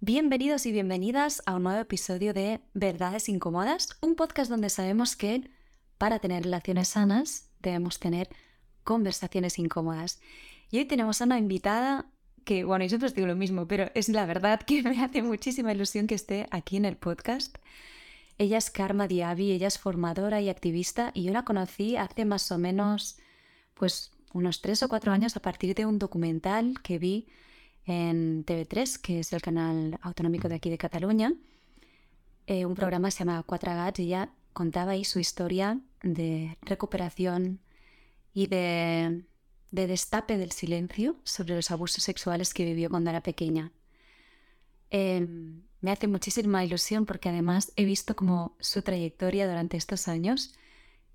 [0.00, 5.50] Bienvenidos y bienvenidas a un nuevo episodio de Verdades Incómodas, un podcast donde sabemos que
[5.98, 8.28] para tener relaciones sanas debemos tener
[8.84, 10.20] conversaciones incómodas.
[10.70, 12.12] Y hoy tenemos a una invitada
[12.44, 15.20] que, bueno, yo siempre os digo lo mismo, pero es la verdad que me hace
[15.20, 17.58] muchísima ilusión que esté aquí en el podcast.
[18.38, 22.52] Ella es Karma Diaby, ella es formadora y activista y yo la conocí hace más
[22.52, 23.18] o menos,
[23.74, 27.26] pues, unos tres o cuatro años a partir de un documental que vi
[27.88, 31.32] en TV3, que es el canal autonómico de aquí de Cataluña.
[32.46, 37.60] Eh, un programa se llama Cuatro Gats y ella contaba ahí su historia de recuperación
[38.34, 39.24] y de,
[39.70, 43.72] de destape del silencio sobre los abusos sexuales que vivió cuando era pequeña.
[44.90, 50.54] Em, me hace muchísima ilusión porque además he visto como su trayectoria durante estos años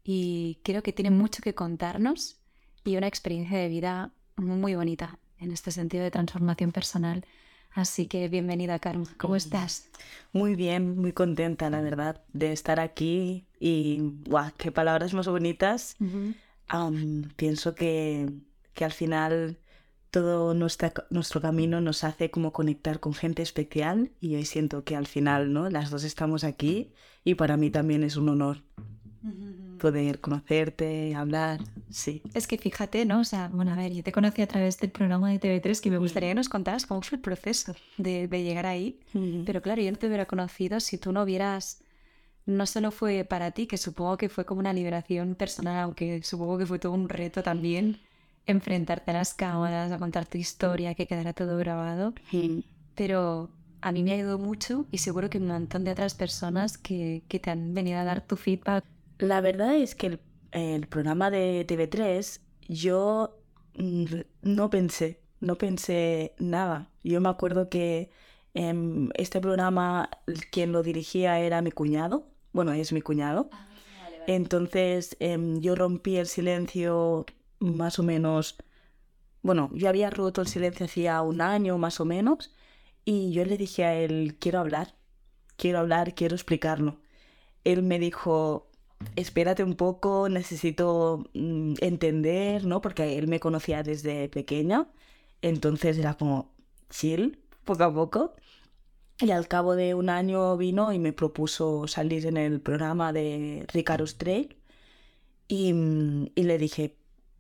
[0.04, 2.40] y creo que tiene mucho que contarnos
[2.84, 7.26] y una experiencia de vida muy bonita en este sentido de transformación personal.
[7.72, 9.08] Así que bienvenida, Carmen.
[9.18, 9.90] ¿Cómo estás?
[10.32, 14.52] Muy bien, muy contenta, la verdad, de estar aquí y ¡guau!
[14.58, 15.96] ¡Qué palabras más bonitas!
[17.36, 18.30] pienso que,
[18.74, 19.58] que, al final
[20.10, 25.08] todo nuestro camino nos hace como conectar con gente especial y hoy siento que al
[25.08, 25.70] final, ¿no?
[25.70, 28.64] Las dos estamos aquí y para mí también es un honor
[29.80, 32.22] poder conocerte, hablar, sí.
[32.34, 33.20] Es que fíjate, ¿no?
[33.20, 35.92] O sea, bueno, a ver, yo te conocí a través del programa de TV3 que
[35.92, 39.00] me gustaría que nos contaras cómo fue el proceso de, llegar ahí.
[39.46, 41.82] Pero claro, yo no te hubiera conocido si tú no hubieras...
[42.46, 46.58] No solo fue para ti, que supongo que fue como una liberación personal, aunque supongo
[46.58, 48.00] que fue todo un reto también
[48.46, 52.14] enfrentarte a las cámaras, a contar tu historia, que quedara todo grabado.
[52.96, 53.50] Pero
[53.82, 57.24] a mí me ha ayudado mucho y seguro que un montón de otras personas que,
[57.30, 58.84] que te han venido a dar tu feedback
[59.24, 60.20] la verdad es que
[60.52, 63.40] el, programa de TV3 yo
[63.76, 64.06] mm,
[64.44, 66.92] no pensé, no pensé nada.
[67.04, 68.12] Yo me acuerdo que
[68.54, 70.10] em, este programa
[70.52, 73.50] quien lo dirigía era mi cuñado, bueno, es mi cuñado.
[73.52, 73.68] Ah,
[74.28, 77.26] Entonces em, yo rompí el silencio
[77.60, 78.58] más o menos,
[79.42, 82.54] bueno, yo había roto el silencio hacía un año más o menos
[83.06, 84.96] y yo le dije a él, quiero hablar,
[85.58, 87.00] quiero hablar, quiero explicarlo.
[87.64, 88.70] Él me dijo,
[89.16, 92.82] espérate un poco, necesito mm, entender, ¿no?
[92.82, 94.88] Porque él me conocía desde pequeña,
[95.42, 96.52] entonces era como
[96.90, 98.36] chill, poco a poco.
[99.20, 103.66] Y al cabo de un año vino y me propuso salir en el programa de
[103.72, 104.56] Ricardo Strait
[105.48, 106.96] y, mm, y le dije,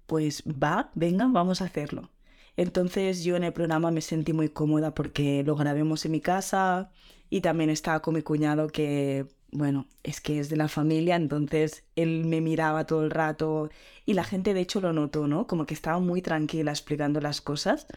[0.08, 2.10] pues va, venga, vamos a hacerlo.
[2.58, 6.92] Entonces yo en el programa me sentí muy cómoda porque lo grabemos en mi casa
[7.30, 11.84] y también estaba con mi cuñado que bueno, es que es de la familia, entonces
[11.96, 13.70] él me miraba todo el rato
[14.06, 15.48] y la gente de hecho lo notó, ¿no?
[15.48, 17.88] Como que estaba muy tranquila explicando las cosas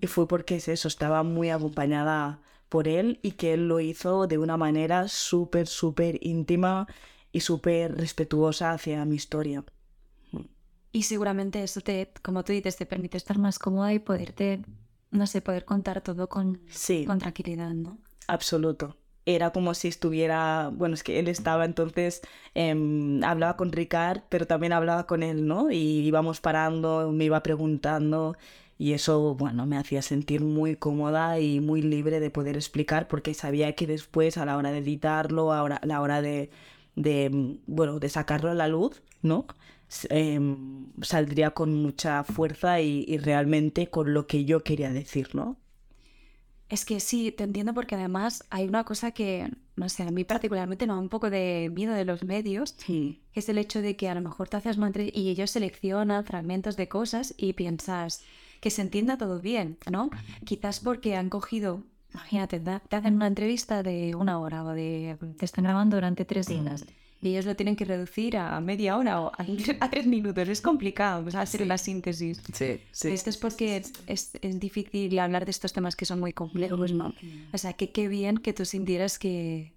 [0.00, 4.26] y fue porque es eso, estaba muy acompañada por él y que él lo hizo
[4.26, 6.88] de una manera súper, súper íntima
[7.32, 9.64] y súper respetuosa hacia mi historia.
[10.90, 14.62] Y seguramente eso te, como tú dices, te permite estar más cómoda y poderte,
[15.10, 17.04] no sé, poder contar todo con, sí.
[17.04, 17.98] con tranquilidad, ¿no?
[18.28, 22.22] Absoluto era como si estuviera, bueno, es que él estaba entonces,
[22.54, 25.70] em, hablaba con Ricard, pero también hablaba con él, ¿no?
[25.70, 28.36] Y íbamos parando, me iba preguntando
[28.78, 33.32] y eso, bueno, me hacía sentir muy cómoda y muy libre de poder explicar porque
[33.34, 36.50] sabía que después a la hora de editarlo, a la hora de,
[36.96, 39.46] de, bueno, de sacarlo a la luz, ¿no?
[40.10, 45.56] Em, saldría con mucha fuerza y, y realmente con lo que yo quería decir, ¿no?
[46.68, 50.24] Es que sí, te entiendo porque además hay una cosa que, no sé, a mí
[50.24, 52.72] particularmente me da un poco de miedo de los medios,
[53.32, 55.50] que es el hecho de que a lo mejor te haces una entrevista y ellos
[55.50, 58.22] seleccionan fragmentos de cosas y piensas
[58.60, 60.08] que se entienda todo bien, ¿no?
[60.46, 61.82] Quizás porque han cogido,
[62.12, 66.46] imagínate, te hacen una entrevista de una hora o de te están grabando durante tres
[66.46, 66.86] días
[67.24, 69.44] y ellos lo tienen que reducir a media hora o a,
[69.90, 70.48] tres minutos.
[70.48, 72.42] Es complicado pues, hacer la síntesis.
[72.52, 73.08] Sí, sí.
[73.08, 73.76] Esto es porque
[74.06, 77.14] es, es, difícil hablar de estos temas que son muy complejos, ¿no?
[77.52, 79.72] O sea, que qué bien que tú sintieras que,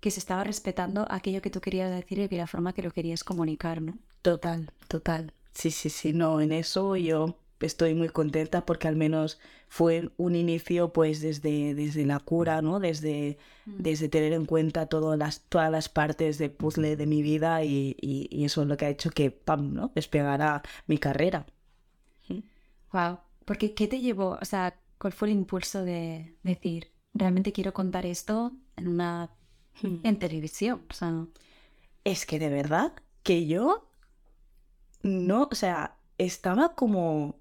[0.00, 2.90] que se estaba respetando aquello que tú querías decir y de la forma que lo
[2.90, 3.96] querías comunicar, ¿no?
[4.22, 5.32] Total, total.
[5.54, 7.36] Sí, sí, sí, no, en eso yo
[7.66, 12.80] estoy muy contenta porque al menos fue un inicio pues desde, desde la cura, ¿no?
[12.80, 13.82] Desde, mm.
[13.82, 17.96] desde tener en cuenta todas las, todas las partes de puzzle de mi vida y,
[18.00, 19.92] y, eso es lo que ha hecho que, pam, ¿no?
[19.94, 21.46] Despegara mi carrera.
[22.92, 23.18] Wow.
[23.44, 24.38] Porque, ¿qué te llevó?
[24.40, 29.30] O sea, ¿cuál fue el impulso de decir, realmente quiero contar esto en una...
[29.82, 29.98] Hmm.
[30.02, 30.82] en televisión?
[30.90, 31.26] O sea...
[32.02, 32.92] Es que de verdad
[33.22, 33.90] que yo
[35.02, 37.39] no, o sea, estaba como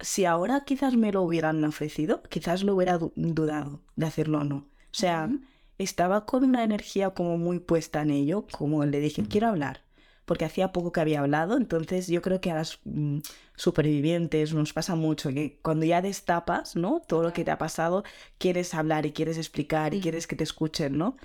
[0.00, 4.56] si ahora quizás me lo hubieran ofrecido, quizás lo hubiera dudado de hacerlo o no.
[4.56, 5.30] O sea,
[5.78, 9.82] estaba con una energía como muy puesta en ello, como le dije, quiero hablar,
[10.24, 13.18] porque hacía poco que había hablado, entonces yo creo que a las mm,
[13.56, 17.00] supervivientes nos pasa mucho, que cuando ya destapas, ¿no?
[17.06, 18.04] Todo lo que te ha pasado,
[18.38, 21.16] quieres hablar y quieres explicar y quieres que te escuchen, ¿no?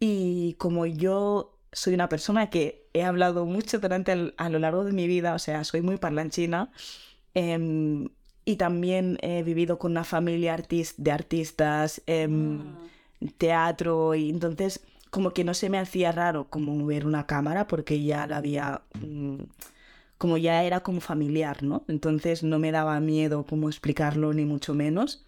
[0.00, 4.92] Y como yo soy una persona que he hablado mucho durante a lo largo de
[4.92, 6.70] mi vida, o sea, soy muy parlanchina,
[7.34, 8.08] em,
[8.44, 10.56] y también he vivido con una familia
[10.96, 12.26] de artistas, ah.
[13.38, 14.80] teatro, y entonces
[15.10, 18.82] como que no se me hacía raro como ver una cámara porque ya la había...
[18.94, 19.42] Mm,
[20.16, 21.84] como ya era como familiar, ¿no?
[21.88, 25.26] Entonces no me daba miedo como explicarlo ni mucho menos.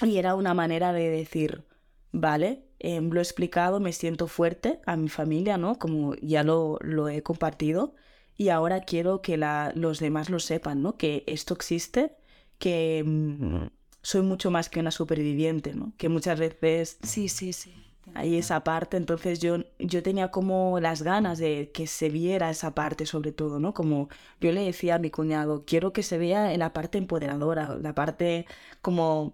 [0.00, 1.64] Y era una manera de decir,
[2.10, 5.78] vale, em, lo he explicado, me siento fuerte a mi familia, ¿no?
[5.78, 7.94] Como ya lo, lo he compartido
[8.36, 10.96] y ahora quiero que la, los demás lo sepan, ¿no?
[10.96, 12.16] Que esto existe,
[12.58, 13.66] que mm,
[14.02, 15.92] soy mucho más que una superviviente, ¿no?
[15.98, 16.98] Que muchas veces...
[17.02, 17.74] Sí, sí, sí.
[18.14, 22.74] Hay esa parte, entonces yo, yo tenía como las ganas de que se viera esa
[22.74, 23.72] parte sobre todo, ¿no?
[23.72, 24.08] Como
[24.40, 27.94] yo le decía a mi cuñado, quiero que se vea en la parte empoderadora, la
[27.94, 28.46] parte
[28.82, 29.32] como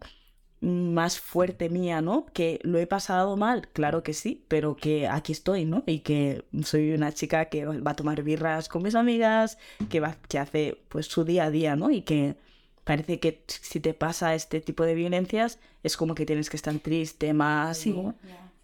[0.67, 2.27] más fuerte mía, ¿no?
[2.33, 5.85] Que lo he pasado mal, claro que sí, pero que aquí estoy, ¿no?
[5.87, 9.59] Y que soy una chica que va a tomar birras con mis amigas,
[9.89, 11.91] que, va, que hace pues su día a día, ¿no?
[11.91, 12.35] Y que
[12.83, 16.77] parece que si te pasa este tipo de violencias es como que tienes que estar
[16.81, 17.87] triste, más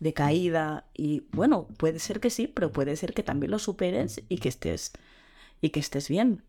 [0.01, 4.39] decaída y bueno, puede ser que sí, pero puede ser que también lo superes y
[4.39, 4.93] que estés
[5.61, 6.43] y que estés bien.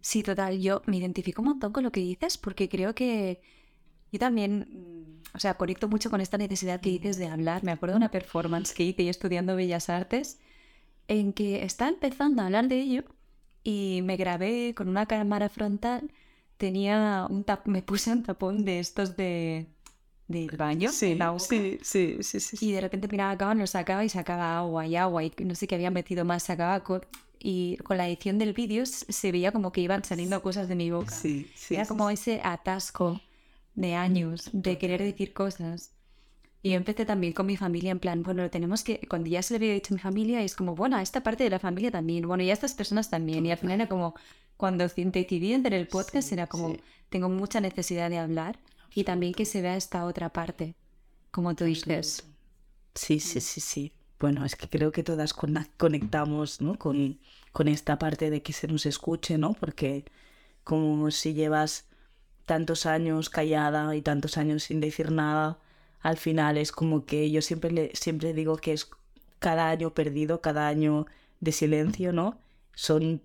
[0.00, 3.42] Sí, total, yo me identifico un montón con lo que dices porque creo que
[4.12, 7.64] yo también, mm, o sea, conecto mucho con esta necesidad que dices de hablar.
[7.64, 10.38] Me acuerdo de una performance que hice estudiando Bellas Artes
[11.08, 13.04] en que estaba empezando a hablar de ello
[13.62, 16.10] y me grabé con una cámara frontal.
[16.56, 19.66] Tenía un tap me puse un tapón de estos de
[20.28, 24.08] del baño, sí, sí, sí, sí, sí, Y de repente miraba acá, lo sacaba y
[24.08, 26.82] sacaba agua y agua y no sé qué había metido más, sacaba
[27.38, 30.90] y con la edición del vídeo se veía como que iban saliendo cosas de mi
[30.90, 31.14] boca.
[31.14, 31.76] Sí, sí.
[31.76, 33.20] Era como ese atasco
[33.76, 35.92] de años, de querer decir cosas.
[36.62, 39.54] Y yo empecé también con mi familia en plan, bueno, tenemos que, cuando ya se
[39.54, 41.92] le había dicho a mi familia, es como, bueno, a esta parte de la familia
[41.92, 43.46] también, bueno, y a estas personas también.
[43.46, 44.14] Y al final era como,
[44.56, 46.76] cuando decidí en el podcast, era como,
[47.08, 48.58] tengo mucha necesidad de hablar
[48.94, 50.74] y también que se vea esta otra parte,
[51.30, 52.24] como tú dices.
[52.94, 53.92] Sí, sí, sí, sí.
[54.18, 56.78] Bueno, es que creo que todas conectamos ¿no?
[56.78, 57.20] con,
[57.52, 59.52] con esta parte de que se nos escuche, ¿no?
[59.52, 60.06] Porque
[60.64, 61.86] como si llevas
[62.46, 65.58] tantos años callada y tantos años sin decir nada,
[66.00, 68.88] al final es como que yo siempre, le, siempre digo que es
[69.38, 71.06] cada año perdido, cada año
[71.40, 72.38] de silencio, ¿no?
[72.74, 73.20] Son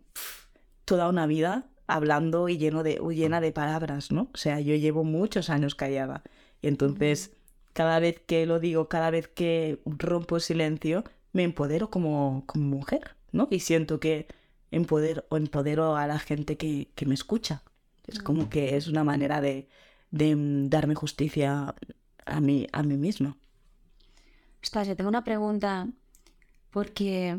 [0.85, 4.29] toda una vida hablando y lleno de, llena de palabras, ¿no?
[4.33, 6.23] O sea, yo llevo muchos años callada.
[6.61, 7.31] Y entonces,
[7.73, 11.03] cada vez que lo digo, cada vez que rompo silencio,
[11.33, 13.47] me empodero como, como mujer, ¿no?
[13.51, 14.27] Y siento que
[14.71, 17.63] empodero, empodero a la gente que, que me escucha.
[18.11, 19.67] Es como que es una manera de,
[20.11, 20.35] de
[20.69, 21.73] darme justicia
[22.25, 23.37] a mí, a mí mismo.
[24.61, 25.87] Ostras, yo tengo una pregunta
[26.69, 27.37] porque,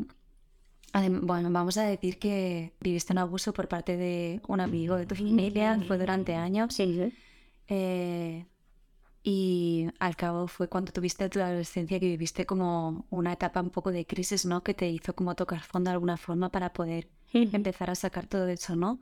[1.22, 5.14] bueno, vamos a decir que viviste un abuso por parte de un amigo de tu
[5.14, 6.74] familia, fue durante años.
[6.74, 7.12] Sí,
[7.68, 8.44] eh,
[9.24, 13.92] y al cabo fue cuando tuviste tu adolescencia que viviste como una etapa un poco
[13.92, 14.64] de crisis, ¿no?
[14.64, 18.48] Que te hizo como tocar fondo de alguna forma para poder empezar a sacar todo
[18.48, 18.98] eso, ¿no?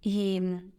[0.00, 0.72] Y mm,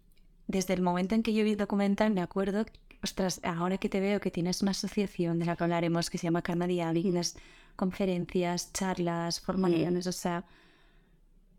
[0.48, 2.66] desde el momento en que yo vi el documental me acuerdo,
[3.04, 6.28] ostras, ahora que te veo que tienes una asociación de la que hablaremos que se
[6.28, 7.38] llama Karma Diaby, tienes
[7.76, 10.46] conferencias, charlas, formaciones, o sea,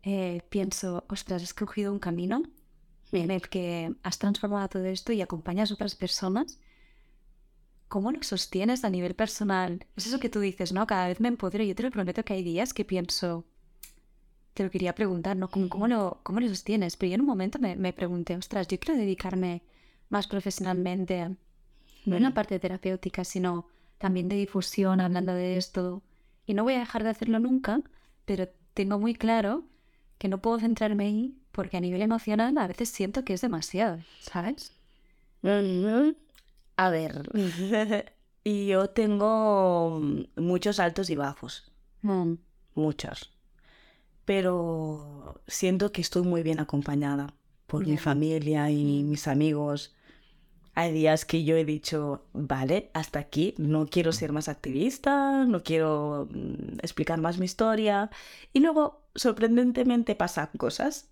[0.03, 2.43] eh, pienso, ostras, has cogido un camino
[3.11, 6.59] en el que has transformado todo esto y acompañas a otras personas.
[7.87, 9.85] ¿Cómo lo sostienes a nivel personal?
[9.97, 10.87] Es eso que tú dices, ¿no?
[10.87, 11.63] Cada vez me empodero.
[11.63, 13.45] Yo te lo prometo que hay días que pienso,
[14.53, 15.49] te lo quería preguntar, ¿no?
[15.49, 16.97] ¿Cómo, cómo, lo, cómo lo sostienes?
[16.97, 19.61] Pero yo en un momento me, me pregunté, ostras, yo quiero dedicarme
[20.09, 21.35] más profesionalmente,
[22.05, 23.67] no en la parte terapéutica, sino
[23.97, 26.01] también de difusión, hablando de esto.
[26.45, 27.81] Y no voy a dejar de hacerlo nunca,
[28.25, 29.63] pero tengo muy claro
[30.17, 33.99] que no puedo centrarme ahí porque a nivel emocional a veces siento que es demasiado,
[34.19, 34.73] ¿sabes?
[36.75, 37.29] A ver,
[38.43, 40.01] y yo tengo
[40.35, 41.71] muchos altos y bajos.
[42.01, 42.33] Mm.
[42.75, 43.31] Muchos
[44.25, 47.33] pero siento que estoy muy bien acompañada
[47.67, 49.95] por mi familia y mis amigos.
[50.73, 55.63] Hay días que yo he dicho, vale, hasta aquí, no quiero ser más activista, no
[55.63, 58.09] quiero mm, explicar más mi historia.
[58.53, 61.09] Y luego, sorprendentemente, pasan cosas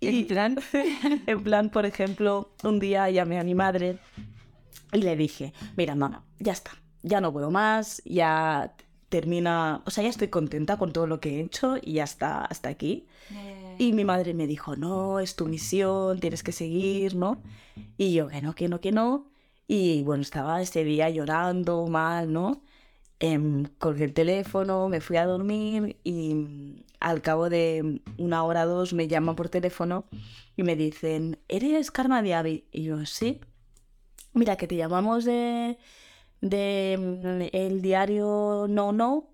[0.00, 0.58] Y plan,
[1.26, 3.98] en plan, por ejemplo, un día llamé a mi madre
[4.92, 8.74] y le dije, mira, mamá, ya está, ya no puedo más, ya
[9.14, 12.44] termina, o sea, ya estoy contenta con todo lo que he hecho y ya está
[12.44, 13.06] hasta aquí.
[13.30, 17.40] Eh, Y mi madre me dijo, no, es tu misión, tienes que seguir, ¿no?
[17.96, 19.26] Y yo, que no, que no, que no.
[19.68, 22.62] Y bueno, estaba ese día llorando mal, ¿no?
[23.20, 28.64] Em, colgué el teléfono, me fui a dormir y mm, al cabo de una hora
[28.66, 30.06] o dos me llaman por teléfono
[30.56, 32.64] y me dicen, ¿eres Karma Diaby?
[32.72, 33.40] Y yo, sí.
[34.32, 35.78] Mira, que te llamamos de,
[36.44, 39.30] de mm, el diario No No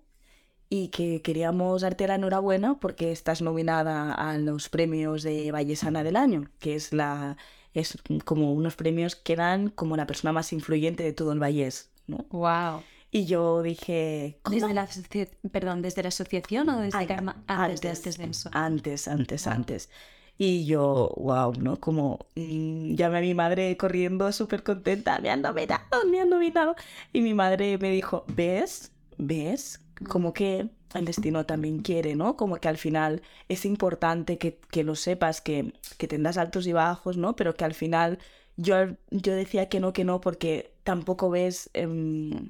[0.69, 6.15] y que queríamos darte la enhorabuena porque estás nominada a los premios de Vallesana del
[6.15, 7.37] año, que es la
[7.73, 11.89] es como unos premios que dan como la persona más influyente de todo el Vallés,
[12.07, 12.25] ¿no?
[12.29, 12.83] Wow.
[13.11, 14.55] Y yo dije, ¿cómo?
[14.55, 14.87] ¿Desde la,
[15.51, 17.43] perdón, ¿desde la asociación o desde Ay, Karma?
[17.69, 18.49] Desde antes de eso.
[18.53, 19.53] Antes, antes, Wow.
[19.53, 19.89] antes.
[20.43, 21.79] Y yo, wow, ¿no?
[21.79, 26.75] Como mm, llamé a mi madre corriendo súper contenta, me han nominado, me han nominado.
[27.13, 28.91] Y mi madre me dijo, ¿ves?
[29.19, 29.81] ¿Ves?
[30.09, 32.37] Como que el destino también quiere, ¿no?
[32.37, 36.73] Como que al final es importante que, que lo sepas, que, que tendrás altos y
[36.73, 37.35] bajos, ¿no?
[37.35, 38.17] Pero que al final
[38.57, 38.75] yo,
[39.11, 41.69] yo decía que no, que no, porque tampoco ves...
[41.73, 42.49] em,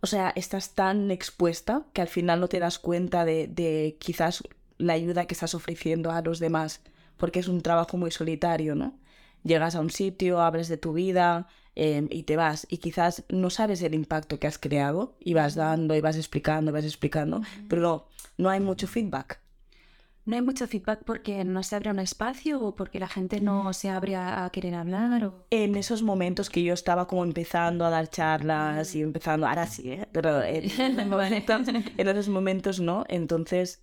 [0.00, 4.42] o sea, estás tan expuesta que al final no te das cuenta de, de quizás
[4.78, 6.82] la ayuda que estás ofreciendo a los demás,
[7.16, 8.98] porque es un trabajo muy solitario, ¿no?
[9.44, 13.50] Llegas a un sitio, hablas de tu vida eh, y te vas, y quizás no
[13.50, 17.42] sabes el impacto que has creado, y vas dando, y vas explicando, y vas explicando,
[17.68, 19.40] pero no hay mucho feedback.
[20.24, 23.72] ¿No hay mucho feedback porque no se abre un espacio o porque la gente no
[23.72, 25.24] se abre a, a querer hablar?
[25.24, 25.46] O...
[25.50, 29.90] En esos momentos que yo estaba como empezando a dar charlas y empezando, ahora sí,
[29.90, 30.08] ¿eh?
[30.12, 30.70] pero en,
[31.98, 33.82] en esos momentos no, entonces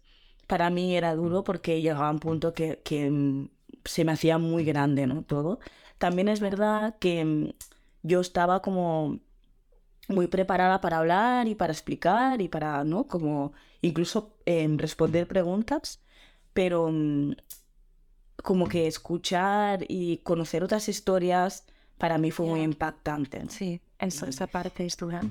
[0.50, 3.50] para mí era duro porque llegaba un punto que, que, mm,
[3.86, 5.22] se me hacía muy grande, ¿no?
[5.22, 5.60] Todo.
[6.00, 7.50] También es verdad que mm,
[8.02, 9.20] yo estaba como
[10.08, 13.06] muy preparada para hablar y para explicar y para, ¿no?
[13.06, 13.54] Como
[13.84, 16.02] incluso em, responder preguntas,
[16.54, 17.34] pero mm,
[18.42, 21.66] como que escuchar y conocer otras historias
[22.00, 23.48] para mí fue muy impactante.
[23.50, 25.22] Sí, eso, esa parte es dura.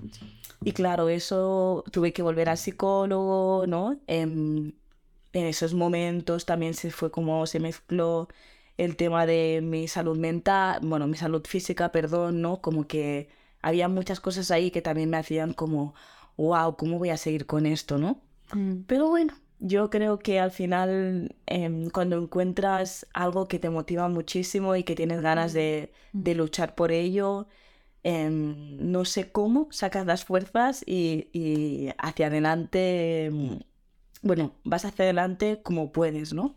[0.63, 3.99] Y claro, eso tuve que volver al psicólogo, ¿no?
[4.07, 4.77] En,
[5.32, 8.28] en esos momentos también se fue como se mezcló
[8.76, 12.61] el tema de mi salud mental, bueno, mi salud física, perdón, ¿no?
[12.61, 13.28] Como que
[13.61, 15.94] había muchas cosas ahí que también me hacían como,
[16.37, 18.20] wow, ¿cómo voy a seguir con esto, no?
[18.52, 18.82] Mm.
[18.87, 24.76] Pero bueno, yo creo que al final em, cuando encuentras algo que te motiva muchísimo
[24.76, 27.49] y que tienes ganas de, de luchar por ello,
[28.04, 33.61] em, no sé cómo sacas las fuerzas y, y hacia adelante, em,
[34.23, 36.55] bueno, vas hacia adelante como puedes, ¿no?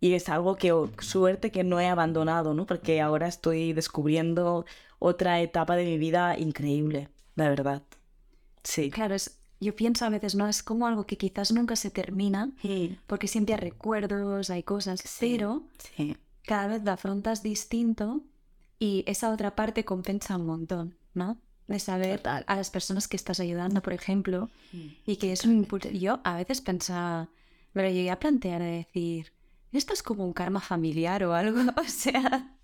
[0.00, 2.66] Y es algo que, oh, suerte que no he abandonado, ¿no?
[2.66, 4.64] Porque ahora estoy descubriendo
[4.98, 7.82] otra etapa de mi vida increíble, la verdad.
[8.64, 8.90] Sí.
[8.90, 10.48] Claro, es, yo pienso a veces, ¿no?
[10.48, 12.98] Es como algo que quizás nunca se termina Sí.
[13.06, 15.64] porque siempre hay recuerdos, hay cosas, pero
[15.96, 16.16] Sí.
[16.44, 18.22] cada vez la afrontas distinto
[18.78, 21.36] y esa otra parte compensa un montón, ¿no?
[21.70, 22.44] De saber Total.
[22.46, 24.50] a las personas que estás ayudando, por ejemplo,
[25.06, 25.88] y que es un impulso.
[25.90, 27.28] Yo a veces pensaba,
[27.74, 29.32] me lo llegué a plantear de decir,
[29.72, 32.56] esto es como un karma familiar o algo, o sea,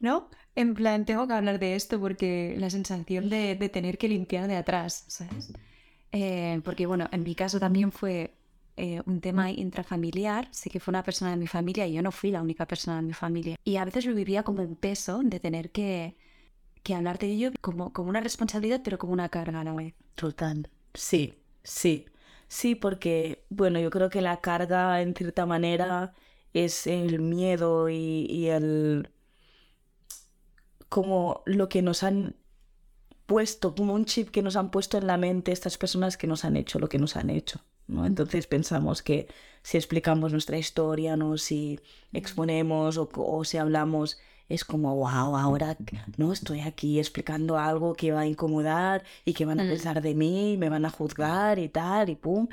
[0.00, 0.28] ¿no?
[0.56, 4.48] En plan, tengo que hablar de esto porque la sensación de, de tener que limpiar
[4.48, 5.52] de atrás, ¿sabes?
[6.12, 8.32] Eh, porque bueno, en mi caso también fue
[8.76, 12.10] eh, un tema intrafamiliar, sí que fue una persona de mi familia y yo no
[12.10, 13.56] fui la única persona de mi familia.
[13.64, 16.16] Y a veces lo vivía como un peso de tener que,
[16.84, 19.94] que hablar de ello como, como una responsabilidad, pero como una carga a la vez.
[20.14, 20.70] Total.
[20.94, 22.06] Sí, sí.
[22.48, 26.14] Sí, porque, bueno, yo creo que la carga, en cierta manera,
[26.52, 29.10] es el miedo y, y el...
[30.88, 32.36] como lo que nos han
[33.26, 36.44] puesto, como un chip que nos han puesto en la mente estas personas que nos
[36.44, 37.60] han hecho lo que nos han hecho.
[37.86, 38.06] ¿no?
[38.06, 39.28] Entonces pensamos que
[39.62, 41.38] si explicamos nuestra historia, ¿no?
[41.38, 41.80] si
[42.12, 45.76] exponemos o, o si hablamos, es como, wow, ahora
[46.16, 49.68] no estoy aquí explicando algo que va a incomodar y que van a Mm.
[49.68, 52.48] pensar de mí, me van a juzgar y tal, y pum.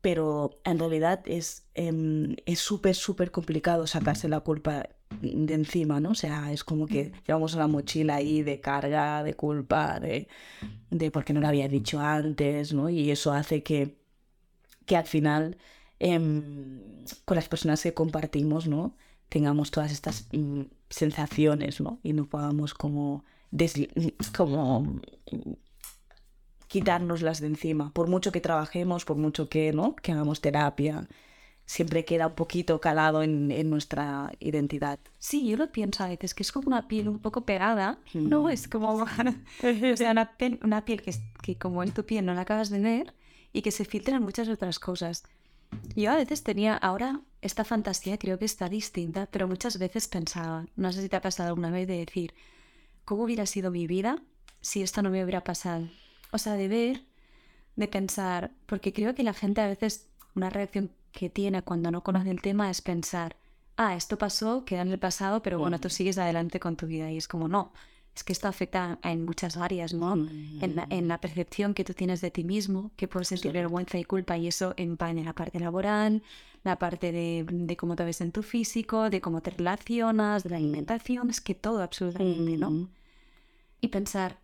[0.00, 4.88] Pero en realidad es em, es súper, súper complicado sacarse la culpa
[5.20, 6.10] de encima, ¿no?
[6.10, 10.28] O sea, es como que llevamos una mochila ahí de carga, de culpa, de,
[10.90, 12.88] de por qué no lo había dicho antes, ¿no?
[12.88, 13.98] Y eso hace que,
[14.86, 15.56] que al final
[15.98, 16.80] em,
[17.24, 18.94] con las personas que compartimos, ¿no?
[19.28, 21.98] Tengamos todas estas mm, sensaciones, ¿no?
[22.02, 23.24] Y no podamos como,
[24.36, 25.00] como
[26.68, 27.92] quitárnoslas de encima.
[27.92, 29.96] Por mucho que trabajemos, por mucho que, ¿no?
[29.96, 31.08] Que hagamos terapia,
[31.68, 34.98] siempre queda un poquito calado en, en nuestra identidad.
[35.18, 38.44] Sí, yo lo pienso a veces, que es como una piel un poco pegada, ¿no?
[38.44, 38.48] Mm.
[38.50, 42.34] Es como, o sea, una piel, una piel que, que como en tu piel no
[42.34, 43.14] la acabas de ver
[43.52, 45.24] y que se filtran muchas otras cosas.
[45.94, 50.66] Yo a veces tenía, ahora esta fantasía creo que está distinta, pero muchas veces pensaba,
[50.76, 52.34] no sé si te ha pasado alguna vez de decir,
[53.04, 54.22] ¿cómo hubiera sido mi vida
[54.60, 55.88] si esto no me hubiera pasado?
[56.32, 57.04] O sea, de ver,
[57.76, 62.02] de pensar, porque creo que la gente a veces, una reacción que tiene cuando no
[62.02, 63.36] conoce el tema es pensar,
[63.76, 67.10] ah, esto pasó, queda en el pasado, pero bueno, tú sigues adelante con tu vida.
[67.10, 67.72] Y es como, no,
[68.18, 70.14] es que esto afecta en muchas áreas, ¿no?
[70.14, 73.96] En la, en la percepción que tú tienes de ti mismo, que puedes sentir vergüenza
[73.96, 76.24] y culpa, y eso empaña la parte laboral,
[76.64, 80.50] la parte de, de cómo te ves en tu físico, de cómo te relacionas, de
[80.50, 82.88] la alimentación, es que todo absolutamente, ¿no?
[83.80, 84.40] Y pensar,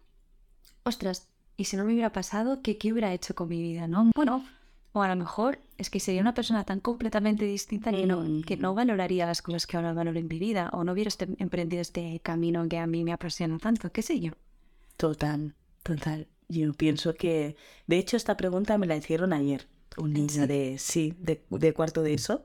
[0.84, 1.26] ostras,
[1.56, 4.08] ¿y si no me hubiera pasado, qué, qué hubiera hecho con mi vida, no?
[4.14, 4.44] Bueno,
[4.96, 8.56] o a lo mejor es que sería una persona tan completamente distinta que no, que
[8.56, 11.82] no valoraría las cosas que ahora valoro en mi vida, o no hubiera este- emprendido
[11.82, 14.32] este camino que a mí me apasiona tanto, qué sé yo.
[14.96, 16.28] Total, total.
[16.48, 19.66] Yo pienso que, de hecho, esta pregunta me la hicieron ayer.
[19.96, 20.46] Un niño sí?
[20.46, 22.44] de, sí, de, de cuarto de eso.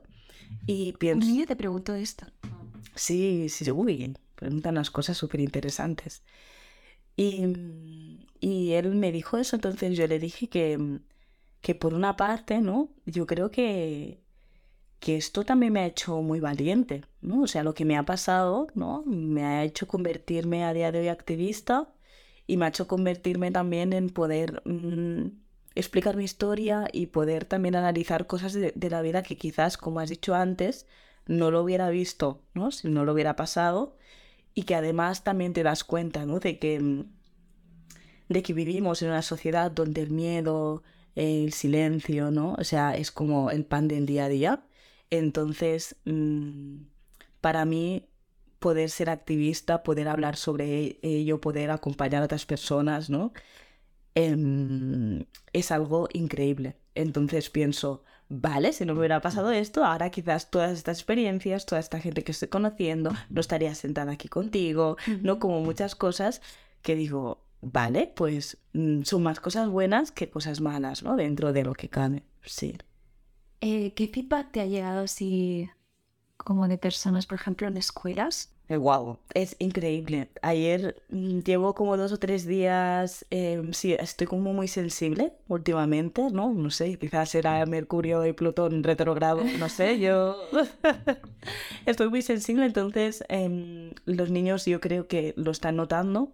[0.66, 2.26] Y Un pienso, niño te preguntó esto.
[2.94, 6.22] sí, sí, sí, uy, preguntan unas cosas súper interesantes.
[7.16, 11.00] Y, mm, y él me dijo eso, entonces yo le dije que, mm,
[11.60, 12.90] que por una parte, ¿no?
[13.06, 14.20] Yo creo que,
[14.98, 17.42] que esto también me ha hecho muy valiente, ¿no?
[17.42, 19.02] O sea, lo que me ha pasado, ¿no?
[19.06, 21.92] Me ha hecho convertirme a día de hoy activista
[22.46, 25.28] y me ha hecho convertirme también en poder mm,
[25.74, 30.00] explicar mi historia y poder también analizar cosas de, de la vida que quizás, como
[30.00, 30.86] has dicho antes,
[31.26, 32.70] no lo hubiera visto, ¿no?
[32.70, 33.96] Si no lo hubiera pasado
[34.54, 36.40] y que además también te das cuenta, ¿no?
[36.40, 37.04] De que,
[38.28, 40.82] de que vivimos en una sociedad donde el miedo,
[41.20, 42.54] el silencio, ¿no?
[42.58, 44.64] O sea, es como el pan del día a día.
[45.10, 46.84] Entonces, mm,
[47.42, 48.08] para mí,
[48.58, 53.32] poder ser activista, poder hablar sobre ello, poder acompañar a otras personas, ¿no?
[54.14, 56.76] Em, es algo increíble.
[56.94, 61.80] Entonces pienso, vale, si no me hubiera pasado esto, ahora quizás todas estas experiencias, toda
[61.80, 65.38] esta gente que estoy conociendo, no estaría sentada aquí contigo, ¿no?
[65.38, 66.40] Como muchas cosas
[66.82, 71.16] que digo, vale, pues mm, son más cosas buenas que cosas malas, ¿no?
[71.16, 72.22] Dentro de lo que cabe.
[72.42, 72.76] Sí.
[73.60, 75.70] Eh, ¿Qué feedback te ha llegado así
[76.36, 78.50] como de personas, por ejemplo, en escuelas?
[78.78, 80.30] Wow, es increíble.
[80.42, 86.30] Ayer mm, llevo como dos o tres días, em, sí, estoy como muy sensible últimamente,
[86.30, 86.52] ¿no?
[86.52, 90.36] No sé, quizás era Mercurio y Plutón retrogrado, no sé, yo
[91.86, 96.32] estoy muy sensible, entonces em, los niños yo creo que lo están notando.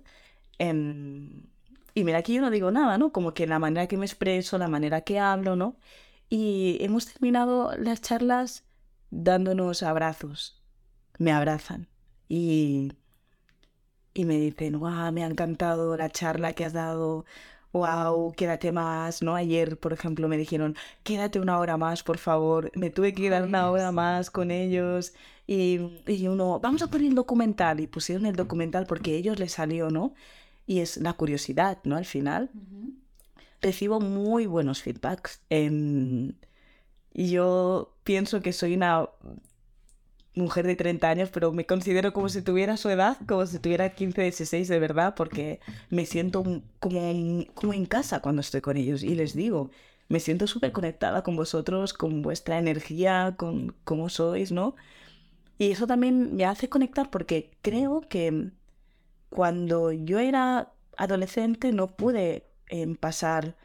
[0.58, 1.44] Em,
[1.94, 3.12] y mira, aquí yo no digo nada, ¿no?
[3.12, 5.76] Como que la manera que me expreso, la manera que hablo, ¿no?
[6.28, 8.64] Y hemos terminado las charlas
[9.10, 10.62] dándonos abrazos.
[11.18, 11.88] Me abrazan
[12.28, 12.92] y,
[14.14, 17.24] y me dicen, wow, me ha encantado la charla que has dado,
[17.72, 19.34] wow, quédate más, ¿no?
[19.34, 22.70] Ayer, por ejemplo, me dijeron, quédate una hora más, por favor.
[22.74, 25.14] Me tuve que quedar una hora más con ellos
[25.46, 29.38] y, y uno, vamos a poner el documental y pusieron el documental porque a ellos
[29.38, 30.14] les salió, ¿no?
[30.66, 31.96] Y es la curiosidad, ¿no?
[31.96, 32.50] Al final
[33.60, 35.40] recibo muy buenos feedbacks.
[35.50, 36.34] Em,
[37.14, 39.08] yo pienso que soy una
[40.34, 43.94] mujer de 30 años, pero me considero como si tuviera su edad, como si tuviera
[43.94, 46.42] 15, 16 de verdad, porque me siento
[46.78, 49.02] como, como en casa cuando estoy con ellos.
[49.02, 49.70] Y les digo,
[50.08, 54.76] me siento súper conectada con vosotros, con vuestra energía, con cómo sois, ¿no?
[55.58, 58.50] Y eso también me hace conectar porque creo que
[59.30, 63.56] cuando yo era adolescente no pude em, pasar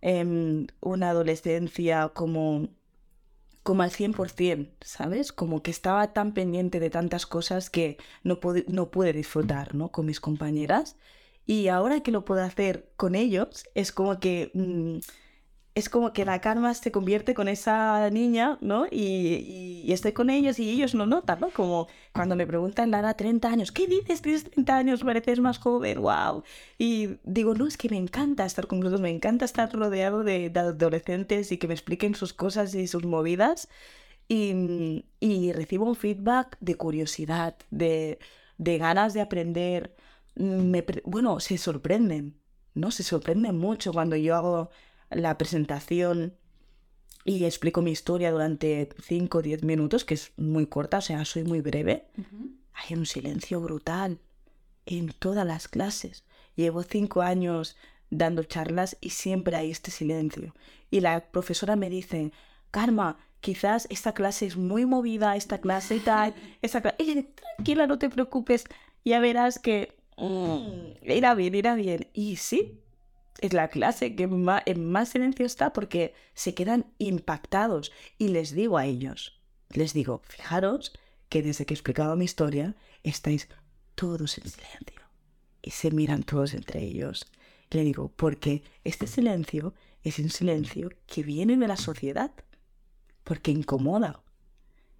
[0.00, 2.68] em, una adolescencia como,
[3.62, 5.32] como al 100%, ¿sabes?
[5.32, 8.38] Como que estaba tan pendiente de tantas cosas que no,
[8.68, 9.90] no pude disfrutar, ¿no?
[9.90, 10.96] Con mis compañeras.
[11.46, 14.50] Y ahora que lo puedo hacer con ellos, es como que...
[14.54, 14.98] mm,
[15.76, 18.86] es como que la karma se convierte con esa niña, ¿no?
[18.90, 21.50] Y, estoy con ellos y ellos lo notan, ¿no?
[21.50, 24.22] Como cuando me preguntan la edad 30 años, ¿qué dices?
[24.22, 26.42] Tienes 30 años, pareces más joven, wow.
[26.78, 30.50] Y digo, no, es que me encanta estar con vosotros, me encanta estar rodeado de,
[30.56, 33.68] adolescentes y que me expliquen sus cosas y sus movidas.
[34.28, 38.18] Y, y recibo un feedback de curiosidad, de,
[38.58, 39.94] ganas de aprender.
[40.34, 42.40] Me pre- bueno, se sorprenden,
[42.74, 42.90] ¿no?
[42.90, 44.70] Se sorprenden mucho cuando yo hago
[45.10, 46.34] la presentación
[47.24, 51.24] y explico mi historia durante 5 o 10 minutos, que es muy corta, o sea,
[51.24, 52.06] soy muy breve.
[52.72, 54.20] Hay un silencio brutal
[54.86, 56.24] en todas las clases.
[56.54, 57.76] Llevo cinco años
[58.10, 60.54] dando charlas y siempre hay este silencio.
[60.90, 62.32] Y la profesora me dice,
[62.70, 67.28] Karma, quizás esta clase es muy movida, esta clase tal, esta clase...
[67.56, 68.64] tranquila, no te preocupes,
[69.04, 72.08] ya verás que mm, irá bien, irá bien.
[72.12, 72.80] Y sí,
[73.40, 77.92] es la clase que más, en más silencio está porque se quedan impactados.
[78.18, 80.92] Y les digo a ellos, les digo, fijaros
[81.28, 83.48] que desde que he explicado mi historia, estáis
[83.94, 85.02] todos en silencio.
[85.62, 87.26] Y se miran todos entre ellos.
[87.70, 92.30] le digo, porque este silencio es un silencio que viene de la sociedad.
[93.24, 94.22] Porque incomoda.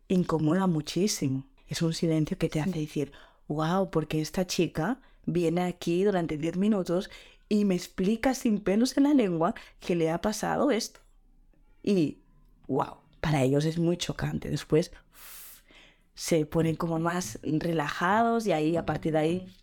[0.09, 1.47] Incomoda muchísimo.
[1.69, 3.13] Es un silencio que te hace decir,
[3.49, 7.11] wow, porque esta chica viene aquí durante 10 minutos
[7.49, 11.01] y me explica sin pelos en la lengua que le ha pasado esto.
[11.83, 12.19] Y,
[12.67, 14.51] wow, para ellos es muy chocante.
[14.51, 14.93] Después
[16.15, 19.57] se ponen como más relajados y ahí a partir de ahí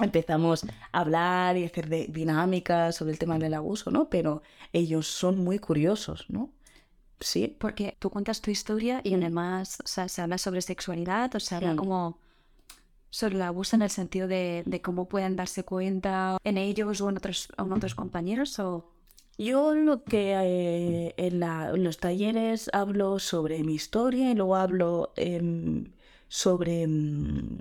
[0.00, 4.08] empezamos a hablar y hacer dinámicas sobre el tema del abuso, ¿no?
[4.08, 6.50] Pero ellos son muy curiosos, ¿no?
[7.20, 7.56] Sí.
[7.60, 11.58] Porque tú cuentas tu historia y además, o sea, se habla sobre sexualidad, o sea,
[11.58, 12.18] habla como
[13.12, 17.18] sobre el abuso en el sentido de, cómo pueden darse cuenta en ellos o en
[17.18, 18.88] otros, en otros compañeros o...
[19.38, 21.40] Yo lo que eh, en,
[21.82, 25.92] los talleres hablo sobre mi historia y luego hablo em,
[26.28, 27.58] sobre em,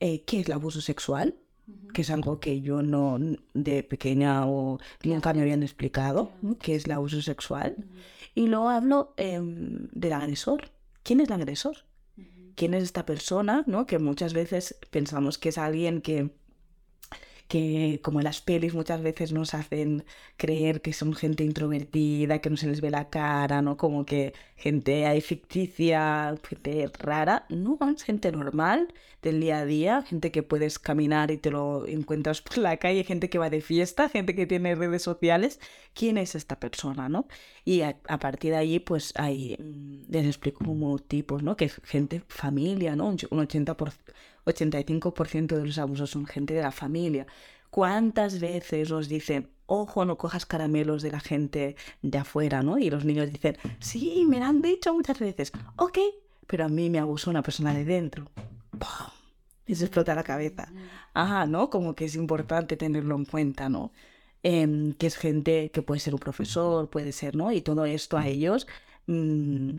[0.00, 1.36] eh, qué es el abuso sexual,
[1.94, 3.18] que es algo que yo no
[3.54, 7.76] de pequeña o nunca me habían explicado, qué es el abuso sexual.
[8.34, 10.70] Y luego hablo em, del agresor.
[11.02, 11.76] ¿Quién es el agresor?
[12.54, 13.64] ¿Quién es esta persona?
[13.66, 13.86] ¿no?
[13.86, 16.30] Que muchas veces pensamos que es alguien que
[17.52, 20.06] que como en las pelis muchas veces nos hacen
[20.38, 23.76] creer que son gente introvertida, que no se les ve la cara, ¿no?
[23.76, 27.44] Como que gente hay ficticia, gente rara.
[27.50, 31.86] No, es gente normal del día a día, gente que puedes caminar y te lo
[31.86, 35.60] encuentras por la calle, gente que va de fiesta, gente que tiene redes sociales.
[35.92, 37.28] ¿Quién es esta persona, no?
[37.66, 41.54] Y a, partir de allí, pues hay, mm, les explico como tipos, ¿no?
[41.56, 43.08] Que gente, familia, ¿no?
[43.08, 43.92] Un 80%.
[44.44, 47.26] 85% de los abusos son gente de la familia.
[47.70, 52.78] ¿Cuántas veces nos dicen, ojo, no cojas caramelos de la gente de afuera, ¿no?
[52.78, 55.98] Y los niños dicen, sí, me lo han dicho muchas veces, ok,
[56.46, 58.30] pero a mí me abusó una persona de dentro.
[58.72, 59.08] ¡Pum!
[59.66, 60.70] Y se explota la cabeza.
[61.14, 61.70] Ajá, ¿no?
[61.70, 63.92] Como que es importante tenerlo en cuenta, ¿no?
[64.42, 67.52] Em, que es gente que puede ser un profesor, puede ser, ¿no?
[67.52, 68.66] Y todo esto a ellos
[69.06, 69.76] mm,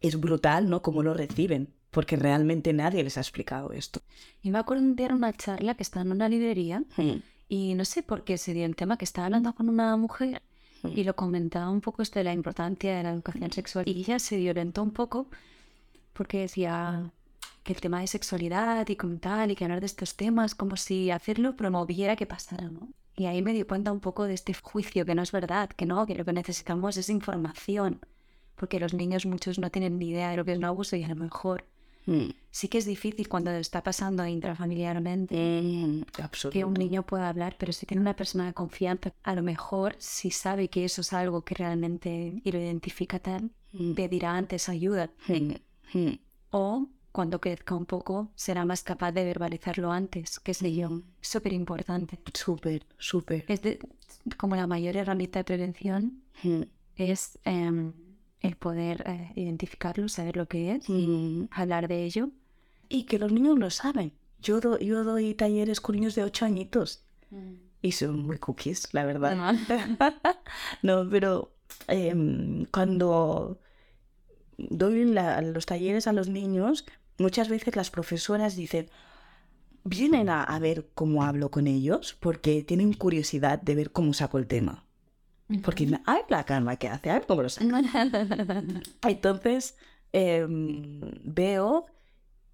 [0.00, 0.82] es brutal, ¿no?
[0.82, 4.00] Cómo lo reciben porque realmente nadie les ha explicado esto.
[4.42, 7.22] Y me acuerdo de una charla que estaba en una librería hmm.
[7.48, 10.42] y no sé por qué se dio el tema que estaba hablando con una mujer
[10.82, 10.90] hmm.
[10.94, 14.18] y lo comentaba un poco esto de la importancia de la educación sexual y ella
[14.18, 15.28] se violentó un poco
[16.12, 17.10] porque decía
[17.62, 20.76] que el tema de sexualidad y como tal y que hablar de estos temas como
[20.76, 22.88] si hacerlo promoviera que pasara, ¿no?
[23.14, 25.86] Y ahí me di cuenta un poco de este juicio que no es verdad, que
[25.86, 28.00] no, que lo que necesitamos es información,
[28.54, 31.02] porque los niños muchos no tienen ni idea de lo que es un abuso y
[31.02, 31.64] a lo mejor
[32.08, 32.30] Mm.
[32.50, 36.02] Sí que es difícil cuando está pasando intrafamiliarmente mm,
[36.50, 39.94] que un niño pueda hablar, pero si tiene una persona de confianza, a lo mejor
[39.98, 43.92] si sabe que eso es algo que realmente y lo identifica tal, mm.
[43.92, 45.10] pedirá antes ayuda.
[46.50, 51.02] O cuando crezca un poco, será más capaz de verbalizarlo antes, qué sé yo.
[51.20, 52.18] Súper importante.
[52.32, 53.44] Súper, súper.
[53.48, 53.60] Es
[54.38, 56.22] como la mayor herramienta de prevención
[56.96, 57.38] es...
[57.44, 57.92] Em,
[58.40, 62.30] el poder eh, identificarlo, saber lo que es, y hablar de ello.
[62.88, 64.12] Y que los niños lo saben.
[64.40, 67.54] Yo, yo doy talleres con niños de 8 añitos mm.
[67.82, 69.36] y son muy cookies, la verdad.
[70.82, 71.52] no, pero
[71.88, 73.60] em, cuando
[74.56, 76.86] doy los talleres a los niños,
[77.18, 78.88] muchas veces las profesoras dicen,
[79.84, 84.38] vienen a, a, ver cómo hablo con ellos porque tienen curiosidad de ver cómo saco
[84.38, 84.87] el tema.
[85.62, 87.42] Porque hay la calma que hace, hay como
[89.02, 89.76] Entonces
[90.12, 91.86] em, veo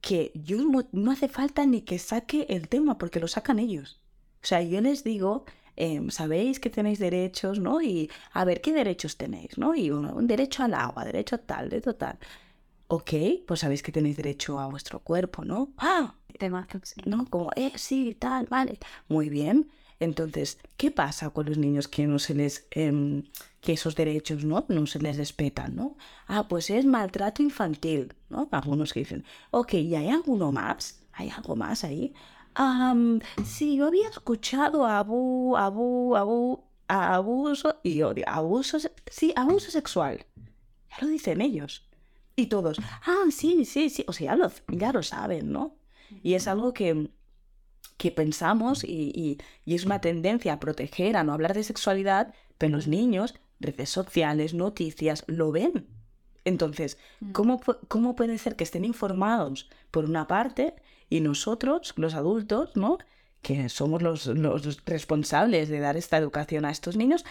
[0.00, 0.58] que yo
[0.92, 4.00] no, hace falta ni que saque el tema porque lo sacan ellos.
[4.42, 5.44] O sea, yo les digo,
[5.76, 7.80] em, sabéis que tenéis derechos, ¿no?
[7.82, 9.74] Y a ver, ¿qué derechos tenéis, ¿no?
[9.74, 12.18] Y uno, un derecho al agua, derecho a tal, de total.
[12.88, 13.12] Ok,
[13.46, 15.72] pues sabéis que tenéis derecho a vuestro cuerpo, ¿no?
[15.78, 16.68] Ah, tema,
[17.06, 17.26] ¿no?
[17.30, 18.78] Como, eh, sí, tal, vale.
[19.08, 19.70] Muy bien.
[20.00, 23.24] Entonces, ¿qué pasa con los niños que no se les, em,
[23.60, 24.64] que esos derechos ¿no?
[24.68, 25.96] no se les respetan, ¿no?
[26.26, 28.48] Ah, pues es maltrato infantil, ¿no?
[28.50, 31.00] Algunos que dicen, ok, ¿y hay alguno más?
[31.12, 32.12] ¿Hay algo más ahí?
[33.44, 38.78] sí, yo había escuchado abu, abu, abu, abuso, y odio, abuso,
[39.10, 40.24] sí, abuso sexual.
[40.90, 41.88] Ya lo dicen ellos.
[42.36, 45.76] Y todos, ah, sí, sí, sí, o sea, ya lo, ya lo saben, ¿no?
[46.22, 47.10] Y es algo que,
[47.96, 52.86] que pensamos y, es una tendencia a proteger, a no hablar de sexualidad, pero los
[52.86, 55.86] niños, redes sociales, noticias, lo ven.
[56.44, 57.32] Entonces, Mm.
[57.32, 60.74] ¿cómo, ¿cómo puede ser que estén informados por una parte
[61.08, 62.98] y nosotros, los adultos, ¿no?
[63.42, 67.24] que somos los, los responsables de dar esta educación a estos niños,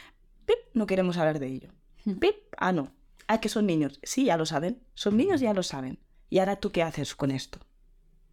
[0.46, 0.58] ¡pip!
[0.74, 1.70] no queremos hablar de ello?
[2.06, 2.14] Mm.
[2.14, 2.36] ¡Pip!
[2.58, 2.92] Ah, no.
[3.28, 4.00] Ah, que son niños.
[4.04, 4.82] Sí, ya lo saben.
[4.94, 6.00] Son niños, ya lo saben.
[6.30, 7.60] ¿Y ahora tú qué haces con esto?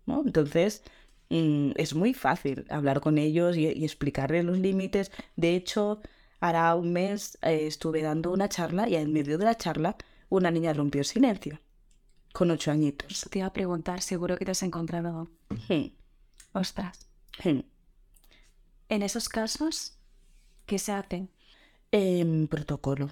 [0.06, 0.22] ¿No?
[0.24, 0.82] Entonces,
[1.30, 5.10] mm, es muy fácil hablar con ellos y, y explicarles los límites.
[5.36, 6.00] De hecho,
[6.40, 9.96] hará un mes eh, estuve dando una charla y en medio de la charla
[10.28, 11.60] una niña rompió el silencio
[12.32, 13.26] con ocho añitos.
[13.30, 15.28] Te iba a preguntar, seguro que te has encontrado.
[16.52, 17.08] Ostras.
[18.88, 19.98] En esos casos,
[20.66, 21.28] ¿qué se hace?
[22.48, 23.10] Protocolo.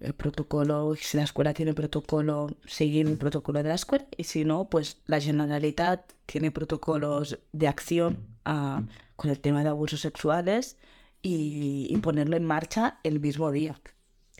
[0.00, 4.06] El protocolo, si la escuela tiene protocolo, seguir el protocolo de la escuela.
[4.16, 8.82] Y si no, pues la Generalitat tiene protocolos de acción ah,
[9.16, 10.76] con el tema de abusos sexuales
[11.20, 13.80] y, ponerlo en marcha el mismo día.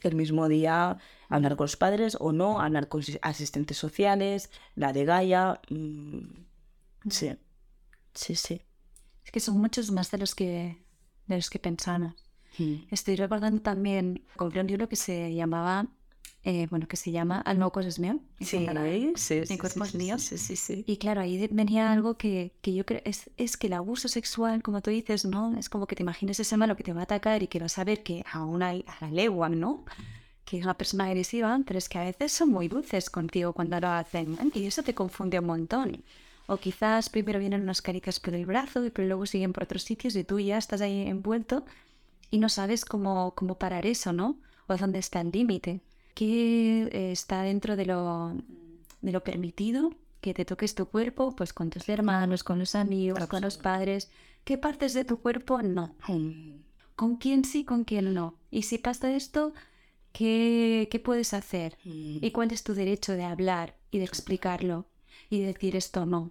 [0.03, 4.93] El mismo día hablar con los padres o no, hablar con si- asistentes sociales, la
[4.93, 5.61] de Gaia.
[5.71, 6.45] mm,
[7.11, 7.37] sí,
[8.15, 8.63] sí, sí.
[9.25, 10.85] Es que son muchos más de los que,
[11.27, 12.28] de los que pensamos.
[12.59, 12.75] Mm.
[12.91, 15.87] Estoy recordando también, compré un libro que se llamaba,
[16.45, 18.21] eh, bueno, que se llama Al meu cos és meu.
[18.41, 18.83] en Sí, català.
[19.17, 20.19] sí, Mi sí, cuerpo sí, es mío.
[20.19, 20.85] sí, sí, sí.
[20.87, 24.63] Y claro, ahí venía algo que, que yo creo, es, es que el abuso sexual,
[24.63, 25.57] como tú dices, ¿no?
[25.59, 27.79] Es como que te imagines ese malo que te va a atacar y que vas
[27.79, 29.85] a ver que a una a la legua, ¿no?
[30.45, 33.79] Que es una persona agresiva, pero es que a veces son muy dulces contigo cuando
[33.81, 34.33] lo hacen.
[34.33, 34.51] ¿no?
[34.55, 36.05] Y eso te confunde un montón.
[36.47, 39.83] O quizás primero vienen unas caricias por el brazo y pero luego siguen por otros
[39.83, 41.65] sitios y tú ya estás ahí envuelto
[42.31, 44.39] y no sabes cómo, cómo parar eso, ¿no?
[44.67, 45.81] O dónde está el límite.
[46.15, 48.35] ¿Qué eh, está dentro de lo,
[49.01, 49.91] de lo permitido?
[50.21, 54.11] Que te toques tu cuerpo, pues con tus hermanos, con los amigos, con los padres.
[54.45, 55.95] ¿Qué partes de tu cuerpo no?
[56.97, 58.35] ¿Con quién sí, con quién no?
[58.51, 59.53] Y si pasa esto,
[60.13, 61.79] ¿qué, qué puedes hacer?
[61.85, 62.19] Mm.
[62.21, 64.87] ¿Y cuál es tu derecho de hablar y de explicarlo
[65.31, 66.29] y de decir esto no?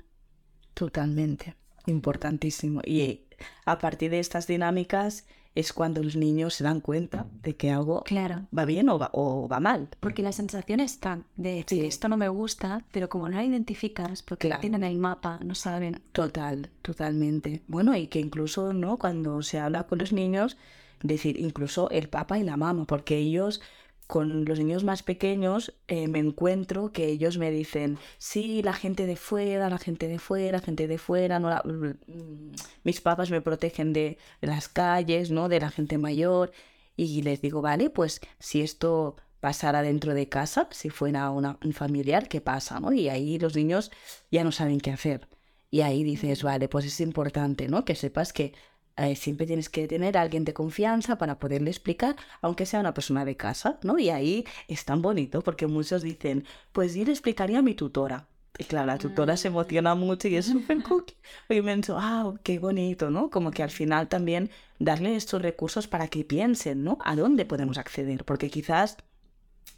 [0.74, 1.56] Totalmente,
[1.86, 2.82] importantísimo.
[2.86, 3.22] Y
[3.66, 5.26] a partir de estas dinámicas
[5.60, 8.46] es cuando los niños se dan cuenta de que algo Claro.
[8.58, 9.90] va bien o va, o va mal.
[10.00, 11.86] Porque la sensación está de decir Sí.
[11.88, 14.58] esto no me gusta, pero como no lo identificas, porque Claro.
[14.60, 16.02] no tienen el mapa, no saben.
[16.12, 17.64] Total, totalmente.
[17.68, 18.98] Bueno, y que incluso, ¿no?
[18.98, 20.58] Cuando se habla con los niños,
[21.04, 23.62] decir, incluso el papá y la mamá, porque ellos,
[24.08, 29.06] con los niños más pequeños, eh, me encuentro que ellos me dicen, sí, la gente
[29.06, 32.52] de fuera, la gente de fuera, gente de fuera, no la- mm,
[32.84, 35.50] mis papás me protegen de las calles, ¿no?
[35.50, 36.52] De la gente mayor.
[36.96, 41.74] Y les digo, vale, pues si esto pasara dentro de casa, si fuera una- un
[41.74, 42.80] familiar, ¿qué pasa?
[42.80, 42.92] ¿no?
[42.94, 43.92] Y ahí los niños
[44.32, 45.28] ya no saben qué hacer.
[45.70, 47.84] Y ahí dices, vale, pues es importante, ¿no?
[47.86, 48.54] Que sepas que
[48.98, 52.94] eh, siempre tienes que tener a alguien de confianza para poderle explicar, aunque sea una
[52.94, 54.00] persona de casa, ¿no?
[54.00, 58.28] Y ahí es tan bonito porque muchos dicen, pues yo le explicaría a mi tutora.
[58.58, 61.16] Y claro, la tutora se emociona mucho y es súper cookie.
[61.50, 63.30] Y pienso, ah, qué bonito, ¿no?
[63.30, 66.98] Como que al final también darle estos recursos para que piensen, ¿no?
[67.04, 68.26] ¿A dónde podemos acceder?
[68.26, 68.98] Porque quizás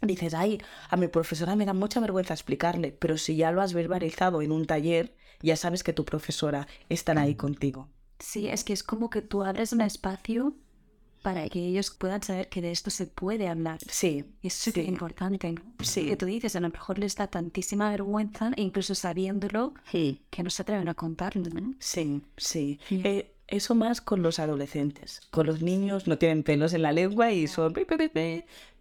[0.00, 3.74] dices, ay, a mi profesora me da mucha vergüenza explicarle, pero si ya lo has
[3.74, 7.88] verbalizado en un taller, ya sabes que tu profesora estará ahí contigo.
[8.20, 10.54] Sí, es que es como que tú abres un espacio
[11.22, 13.78] para que ellos puedan saber que de esto se puede hablar.
[13.86, 15.62] Sí, Y es súper importante, ¿no?
[15.82, 16.06] Sí.
[16.06, 20.50] Que tú dices, a lo mejor les da tantísima vergüenza, incluso sabiéndolo, sí, que no
[20.50, 21.74] se atreven a contarlo, ¿no?
[21.78, 22.78] sí, sí.
[22.88, 23.02] Sí.
[23.04, 25.22] Eh, eso más con los adolescentes.
[25.30, 27.74] Con los niños no tienen pelos en la lengua y son...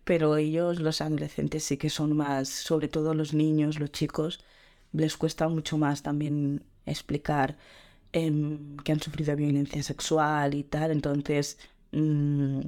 [0.03, 4.39] Pero ellos, los adolescentes, sí que son más, sobre todo los niños, los chicos,
[4.91, 7.57] les cuesta mucho más también explicar
[8.13, 10.91] em, que han sufrido violencia sexual y tal.
[10.91, 11.57] Entonces,
[11.91, 12.61] mm,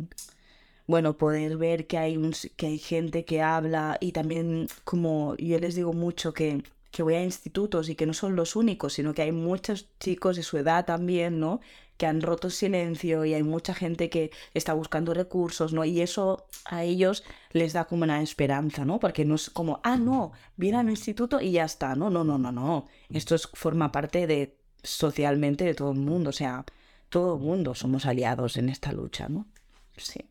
[0.88, 5.60] bueno, poder ver que hay, un, que hay gente que habla y también como yo
[5.60, 9.14] les digo mucho que, que voy a institutos y que no son los únicos, sino
[9.14, 11.62] que hay muchos chicos de su edad también, ¿no?
[11.98, 15.86] Que han roto silencio y hay mucha gente que está buscando recursos, ¿no?
[15.86, 17.24] Y eso a ellos
[17.54, 19.00] les da como una esperanza, ¿no?
[19.00, 22.10] Porque no es como, ah, no, viene al instituto y ya está, ¿no?
[22.10, 22.88] No, no, no, no.
[23.10, 26.66] Esto es, forma parte de socialmente de todo el mundo, o sea,
[27.10, 29.46] todo el mundo somos aliados en esta lucha, ¿no?
[29.98, 30.22] Sí.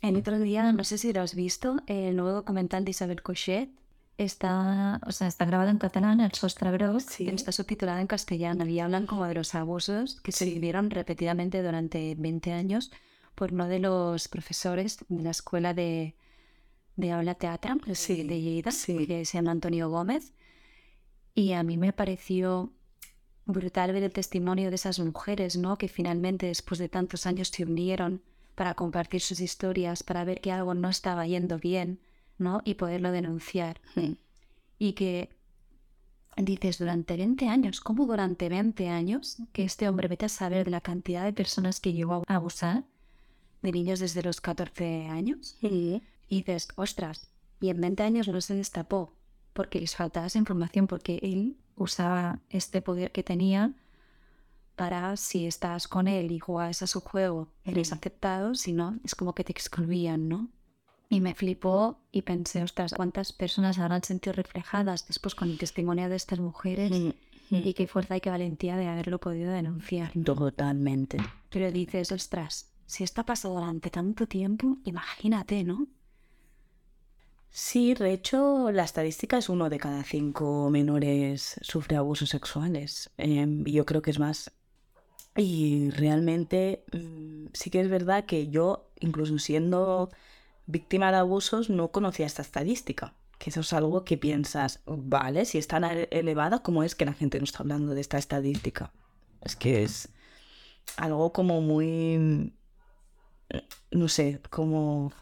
[0.00, 3.70] El otro día, no sé si lo has visto, el nuevo documental de Isabel Cochet
[4.16, 7.24] está, o sea, está grabado en catalán, el Sostre Gros, Sí.
[7.24, 10.54] y está subtitulado en castellano y hablan como de los abusos que se Sí.
[10.54, 12.90] vivieron repetidamente durante 20 años
[13.34, 16.14] por uno de los profesores de la escuela de,
[16.96, 20.32] de aula teatro Sí, de Lleida, que se llama Antonio Gómez.
[21.34, 22.72] Y a mí me pareció
[23.48, 25.78] brutal ver el testimonio de esas mujeres, ¿no?
[25.78, 28.22] Que finalmente, después de tantos años, se unieron
[28.54, 31.98] para compartir sus historias, para ver que algo no estaba yendo bien,
[32.36, 32.60] ¿no?
[32.64, 33.80] Y poderlo denunciar.
[34.78, 35.30] Y que
[36.36, 40.70] dices durante 20 años, ¿cómo durante 20 años que este hombre vete a saber de
[40.70, 42.84] la cantidad de personas que llegó a abusar
[43.62, 45.56] de niños desde los 14 años?
[45.62, 47.30] Y dices, ostras,
[47.60, 49.14] y en 20 años no se destapó
[49.54, 53.72] porque les faltaba esa información, porque él usaba este poder que tenía
[54.76, 59.14] para si estás con él y juegas a su juego, eres aceptado, si no, es
[59.14, 60.48] como que te excluían, ¿no?
[61.10, 66.08] Y me flipó y pensé, ostras, ¿cuántas personas habrán sentido reflejadas después con el testimonio
[66.08, 66.92] de estas mujeres?
[67.50, 70.12] Y qué fuerza y qué valentía de haberlo podido denunciar.
[70.12, 71.16] Totalmente.
[71.48, 75.88] Pero dices, ostras, si esto ha pasado durante tanto tiempo, imagínate, ¿no?
[77.50, 83.10] Sí, de hecho, la estadística es uno de cada cinco menores sufre abusos sexuales.
[83.16, 84.52] Y yo creo que es más.
[85.36, 90.10] Y realmente mm, sí que es verdad que yo, incluso siendo
[90.66, 93.14] víctima de abusos, no conocía esta estadística.
[93.38, 97.12] Que eso es algo que piensas, vale, si es tan elevada, ¿cómo es que la
[97.12, 98.92] gente no está hablando de esta estadística?
[99.42, 100.08] Es que es
[100.96, 102.52] algo como muy,
[103.92, 105.12] no sé, como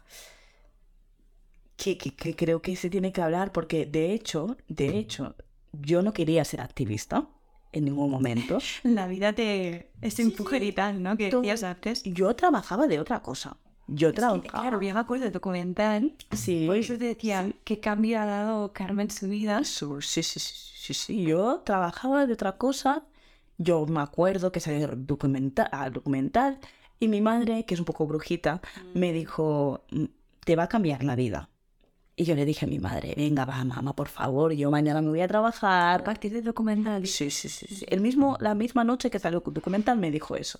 [1.77, 5.35] que, que, creo que se tiene que hablar porque de hecho, de hecho,
[5.71, 7.27] yo no quería ser activista
[7.71, 8.57] en ningún momento.
[8.83, 11.15] La vida te es empuje y tal, ¿no?
[11.15, 12.03] Que decías antes.
[12.03, 13.57] Yo trabajaba de otra cosa.
[13.87, 14.63] Yo trabajaba.
[14.63, 16.13] claro, yo me acuerdo de documental.
[16.33, 16.65] Sí.
[16.67, 19.63] Por eso te decía qué cambio ha dado Carmen su vida.
[19.63, 21.23] Sí, sí, sí, sí, sí.
[21.23, 23.05] Yo trabajaba de otra cosa.
[23.57, 26.59] Yo me acuerdo que salía documental, documental
[26.99, 28.61] y mi madre, que es un poco brujita,
[28.93, 29.13] me mm.
[29.13, 30.05] dijo, mm,
[30.43, 31.49] te va a cambiar la vida.
[32.19, 35.09] Y yo le dije a mi madre, venga, va, mamá, por favor, yo mañana me
[35.09, 36.01] voy a trabajar.
[36.01, 37.05] A partir del documental.
[37.05, 37.85] Sí, sí, sí.
[37.87, 40.59] El mismo, la misma noche que salió el documental me dijo eso.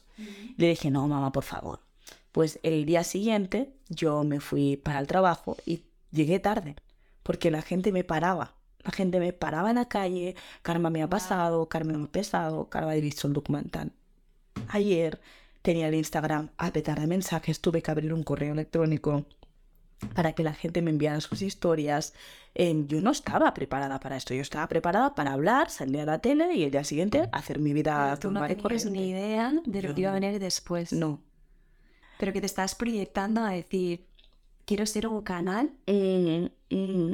[0.55, 1.79] Le dije, no, mamá, por favor.
[2.31, 6.75] Pues el día siguiente yo me fui para el trabajo y llegué tarde,
[7.23, 8.53] porque la gente me paraba.
[8.83, 12.69] La gente me paraba en la calle, Karma me ha pasado, Carmen me ha pesado,
[12.69, 13.91] Karma ha visto el documental.
[14.67, 15.19] Ayer
[15.63, 19.25] tenía el Instagram a petar de mensajes, tuve que abrir un correo electrónico
[20.13, 22.13] para que la gente me enviara sus historias.
[22.55, 26.53] yo no estaba preparada para esto, yo estaba preparada para hablar, salir a la tele
[26.53, 28.17] y el día siguiente hacer mi vida.
[28.19, 30.93] Tú no tenías ni idea de lo que iba a venir después.
[30.93, 31.21] No.
[32.19, 34.07] Pero que te estás proyectando a decir,
[34.65, 35.71] quiero ser un canal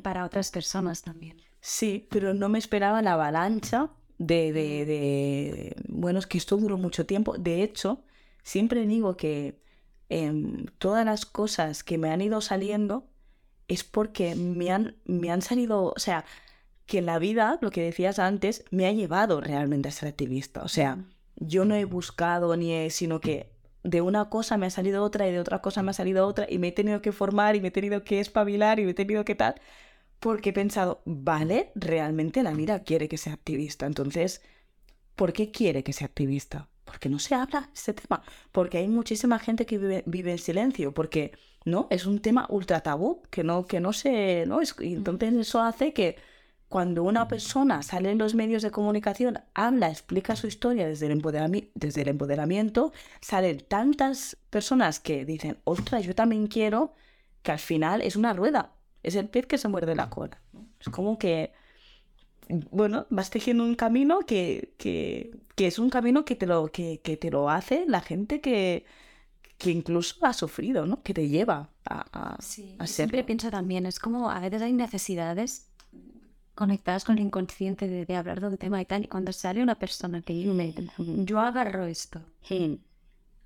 [0.01, 1.41] para otras personas también.
[1.59, 5.75] Sí, pero no me esperaba la avalancha de, de, de...
[5.87, 7.37] Bueno, es que esto duró mucho tiempo.
[7.37, 8.03] De hecho,
[8.43, 9.61] siempre digo que
[10.15, 13.07] Em, todas las cosas que me han ido saliendo
[13.67, 16.23] es porque me han, me han salido, o sea,
[16.85, 20.61] que la vida, lo que decías antes, me ha llevado realmente a ser activista.
[20.61, 20.99] O sea,
[21.37, 23.49] yo no he buscado ni he, sino que
[23.83, 26.45] de una cosa me ha salido otra y de otra cosa me ha salido otra
[26.47, 28.93] y me he tenido que formar y me he tenido que espabilar y me he
[28.93, 29.55] tenido que tal,
[30.19, 33.87] porque he pensado, vale, realmente la vida quiere que sea activista.
[33.87, 34.43] Entonces,
[35.15, 36.69] ¿por qué quiere que sea activista?
[36.85, 41.31] Porque no se habla este tema, porque hay muchísima gente que vive, en silencio, porque
[41.65, 45.61] no es un tema ultra tabú que no que no se no es entonces eso
[45.61, 46.17] hace que
[46.73, 51.11] cuando una persona sale en los medios de comunicación, habla, explica su historia desde el,
[51.11, 56.95] empoderamiento, desde el empoderamiento, salen tantas personas que dicen, ostras, yo también quiero,
[57.43, 60.41] que al final es una rueda, es el pez que se muerde la cola.
[60.79, 61.53] Es como que
[62.71, 66.99] bueno, vas tejiendo un camino que, que, que es un camino que te lo, que,
[67.01, 68.85] que, te lo hace la gente que,
[69.57, 71.01] que incluso ha sufrido, ¿no?
[71.03, 75.69] Que te lleva a, a, sí, Siempre pienso también, es como a veces hay necesidades
[76.55, 79.75] conectadas con el inconsciente de, hablar de un tema y tal, y cuando sale una
[79.75, 82.21] persona que yo, me, yo agarro esto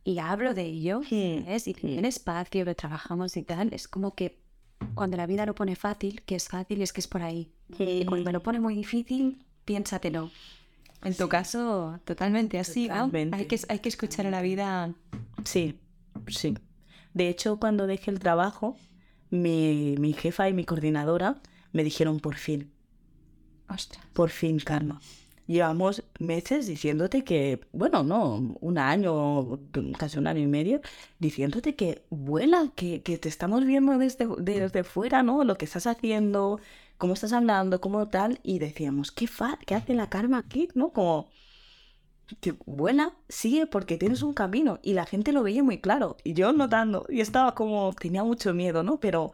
[0.04, 1.68] y hablo de ello, ¿ves?
[1.68, 4.40] y tiene espacio, lo trabajamos y tal, es como que
[4.94, 7.52] cuando la vida lo pone fácil, que es fácil, es que es por ahí.
[7.78, 10.32] Y cuando lo pone muy difícil, piénsatelo.
[11.04, 14.94] En tu caso, totalmente así, Hay que, hay que escuchar a la vida.
[15.44, 15.80] Sí,
[16.28, 16.58] sí.
[17.14, 18.78] De hecho, cuando dejé el trabajo,
[19.30, 22.72] mi, mi jefa y mi coordinadora me dijeron por fin.
[23.70, 24.04] Ostras.
[24.14, 25.00] Por fin, Karma
[25.48, 29.60] llevamos meses diciéndote que, bueno, no, un año,
[29.98, 30.82] casi un año y medio,
[31.20, 35.44] diciéndote que vuela, que, que te estamos viendo desde, desde fuera, ¿no?
[35.44, 36.60] Lo que estás haciendo,
[36.98, 40.70] cómo estás hablando, cómo tal, y decíamos, ¿qué, fa qué hace la karma aquí?
[40.76, 40.92] ¿No?
[40.92, 41.30] Como,
[42.42, 46.34] que vuela, sigue porque tienes un camino, y la gente lo veía muy claro, y
[46.34, 49.00] yo notando, y estaba como, tenía mucho miedo, ¿no?
[49.00, 49.32] Pero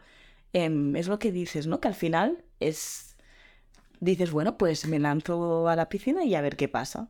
[0.52, 1.80] em, es lo que dices, ¿no?
[1.80, 3.13] Que al final es
[4.04, 7.08] dices, bueno, pues me lanzo a la piscina y a ver qué pasa.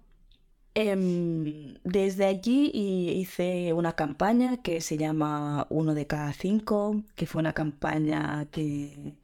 [0.77, 7.41] Em, desde allí hice una campaña que se llama Uno de cada cinco, que fue
[7.41, 9.15] una campaña que,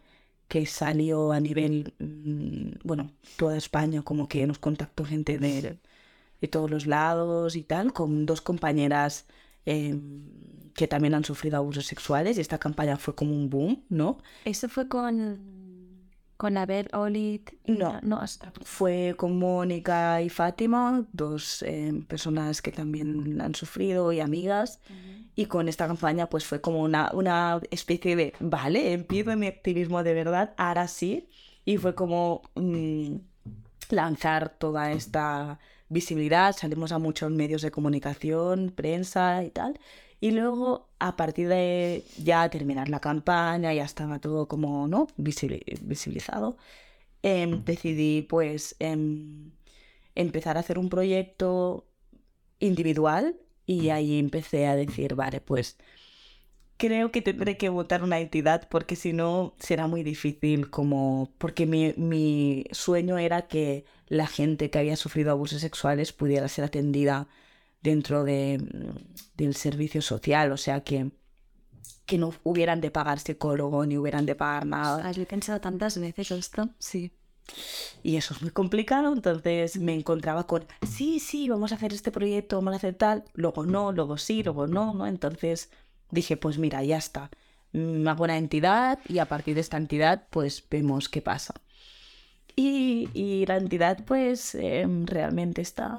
[0.49, 5.79] que salió a nivel, mm, bueno, toda España, como que nos contactó gente de,
[6.41, 9.27] de todos los lados y tal, con dos compañeras
[9.66, 10.23] em,
[10.75, 14.18] que también han sufrido abusos sexuales y esta campaña fue como un boom, ¿no?
[14.45, 15.59] ¿Eso fue con
[16.41, 17.51] con Abel Olit?
[17.66, 18.01] No.
[18.03, 24.20] no hasta- Fue con Mónica y Fátima, dos em, personas que también han sufrido y
[24.20, 24.80] amigas.
[25.36, 30.03] Y con esta campaña pues fue como una, una especie de, vale, empiezo mi activismo
[30.03, 31.28] de verdad, ahora sí.
[31.66, 33.16] Y fue como mm,
[33.91, 35.59] lanzar toda esta
[35.91, 39.78] visibilidad, salimos a muchos medios de comunicación, prensa y tal.
[40.20, 45.09] Y luego, a partir de ya terminar la campaña, ya estaba todo como, ¿no?
[45.18, 46.57] Visibili- visibilizado,
[47.22, 49.53] em, decidí pues em,
[50.14, 51.86] empezar a hacer un proyecto
[52.61, 53.36] individual
[53.66, 55.78] y ahí empecé a decir, vale, pues
[56.76, 61.32] creo que tendré que votar una entidad porque si no será muy difícil como...
[61.38, 66.64] Porque mi, mi sueño era que la gente que había sufrido abusos sexuales pudiera ser
[66.64, 67.28] atendida
[67.83, 68.59] dentro de,
[69.37, 71.11] del servicio social, o sea que,
[72.07, 75.03] que no hubieran de pagar psicólogo ni hubieran de pagar nada.
[75.05, 76.68] Ah, Lo he pensado tantas veces esto.
[76.78, 77.12] Sí.
[78.03, 82.12] Y eso es muy complicado, entonces me encontraba con, sí, sí, vamos a hacer este
[82.12, 85.07] proyecto, vamos a hacer tal, luego no, luego sí, luego no, ¿no?
[85.07, 85.70] Entonces
[86.11, 87.31] dije, pues mira, ya está,
[87.72, 91.55] Mm, hago una entidad y a partir de esta entidad pues vemos qué pasa.
[92.57, 95.99] Y, y la entidad pues em, realmente está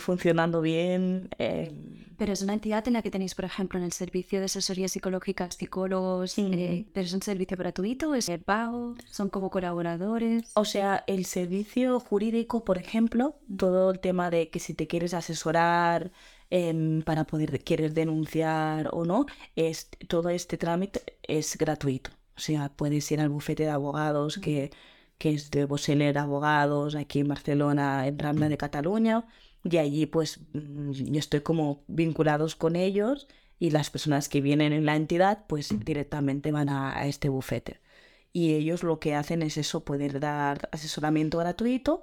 [0.00, 1.28] funcionando bien.
[1.38, 4.46] em, Pero es una entidad en la que tenéis, por ejemplo, en el servicio de
[4.46, 10.50] asesoría psicológica, psicólogos, eh, pero es un servicio gratuito, es pago, son como colaboradores.
[10.54, 15.14] O sea, el servicio jurídico, por ejemplo, todo el tema de que si te quieres
[15.14, 16.12] asesorar
[16.50, 19.26] em, para poder, quieres denunciar o no,
[19.56, 22.10] es, todo este trámite es gratuito.
[22.36, 24.70] O sea, puedes ir al bufete de abogados que,
[25.18, 29.24] que es de Boseler Abogados aquí en Barcelona, en Rambla de Cataluña,
[29.64, 33.26] y allí pues mm, yo estoy como vinculados con ellos
[33.58, 37.80] y las personas que vienen en la entidad pues directamente van a- a este bufete.
[38.32, 42.02] Y ellos lo que hacen es eso, poder dar asesoramiento gratuito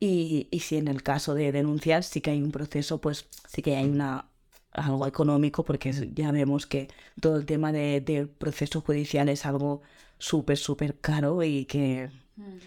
[0.00, 3.62] y, y si en el caso de denunciar sí que hay un proceso, pues sí
[3.62, 4.28] que hay una
[4.72, 6.88] algo económico porque ya vemos que
[7.20, 9.82] todo el tema de, del proceso judicial es algo
[10.18, 12.10] súper, súper caro y que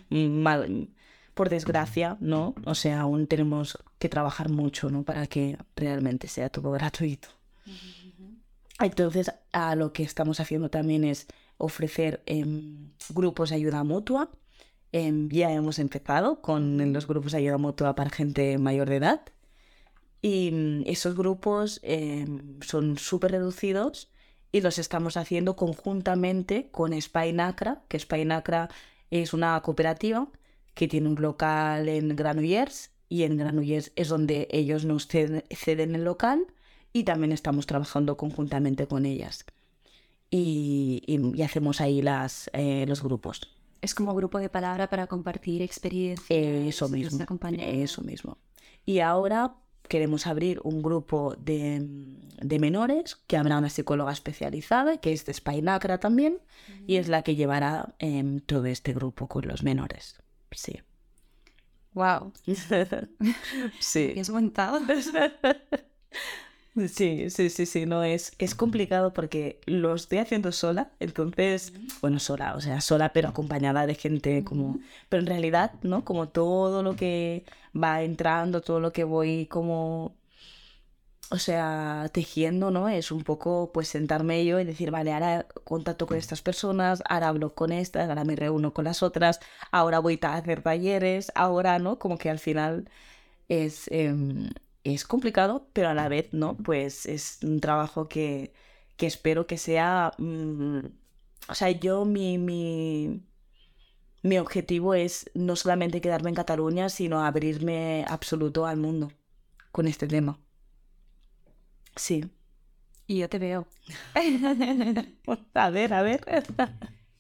[0.09, 0.89] mm, mal-
[1.33, 2.55] por desgracia, ¿no?
[2.65, 5.03] O sea, aún tenemos que trabajar mucho, ¿no?
[5.03, 7.29] Para que realmente sea todo gratuito.
[8.79, 11.27] Entonces, a lo que estamos haciendo también es
[11.57, 14.29] ofrecer em, grupos de ayuda mutua.
[14.91, 19.21] Em, ya hemos empezado con los grupos de ayuda mutua para gente mayor de edad.
[20.21, 24.11] Y mm, esos grupos em, son súper reducidos
[24.51, 28.69] y los estamos haciendo conjuntamente con Spainacra, que Spainacra
[29.11, 30.27] es una cooperativa
[30.73, 36.03] que tiene un local en Granollers y en Granollers es donde ellos nos ceden, el
[36.03, 36.45] local
[36.93, 39.45] y también estamos trabajando conjuntamente con ellas.
[40.29, 43.41] Y, y- y hacemos ahí las, eh, los grupos.
[43.81, 46.27] Es como grupo de palabra para compartir experiencias.
[46.29, 47.17] Eso mismo.
[47.83, 48.37] Eso mismo.
[48.85, 49.55] Y ahora
[49.87, 51.85] queremos abrir un grupo de,
[52.41, 56.39] de menores que habrá una psicóloga especializada, que es de Spainacra también,
[56.87, 60.19] y es la que llevará em, todo este grupo con los menores.
[60.51, 60.79] Sí.
[61.97, 62.31] Wow.
[63.79, 64.11] sí.
[64.13, 64.79] ¿Qué has montado?
[66.89, 72.19] Sí, sí, sí, sí, no es, es complicado porque lo estoy haciendo sola, entonces, bueno,
[72.19, 74.79] sola, o sea, sola pero acompañada de gente como,
[75.09, 76.05] pero en realidad, ¿no?
[76.05, 77.45] Como todo lo que
[77.75, 80.15] va entrando, todo lo que voy como,
[81.29, 82.87] o sea, tejiendo, ¿no?
[82.89, 87.27] Es un poco, pues, sentarme yo y decir, vale, ahora contacto con estas personas, ahora
[87.29, 89.39] hablo con estas, ahora me reúno con las otras,
[89.71, 91.99] ahora voy a hacer talleres, ahora, ¿no?
[91.99, 92.89] Como que al final
[93.49, 94.49] es, em,
[94.83, 96.57] es complicado, pero a la vez, ¿no?
[96.57, 98.53] Pues es un trabajo que,
[98.97, 100.13] que espero que sea...
[100.17, 100.79] mm,
[101.49, 103.23] o sea, yo mi, mi,
[104.21, 109.11] mi objetivo es no solamente quedarme en Cataluña, sino abrirme absoluto al mundo
[109.71, 110.39] con este tema.
[111.97, 112.25] Sí.
[113.07, 113.67] Y yo te veo.
[115.53, 116.21] A ver, a ver.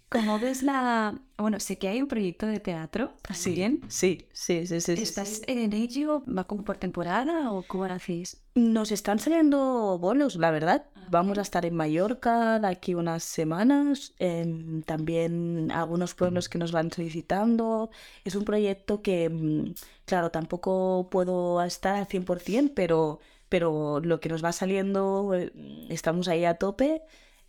[0.09, 1.19] Como ves la...
[1.37, 3.81] Bueno, sé que hay un proyecto de teatro Sí, también.
[3.89, 5.41] sí, sí, sí, sí, ¿Estás sí.
[5.47, 6.23] en ello?
[6.25, 8.41] ¿Va como por temporada o cómo lo hacéis?
[8.55, 10.85] Nos están saliendo bolos, la verdad.
[11.09, 14.13] Vamos a estar en Mallorca de aquí unas semanas.
[14.19, 17.89] em, también algunos pueblos que nos van solicitando.
[18.23, 19.73] Es un proyecto que, mm,
[20.05, 23.19] claro, tampoco puedo estar al 100%, pero,
[23.49, 25.51] pero lo que nos va saliendo, eh,
[25.89, 27.01] estamos ahí a tope.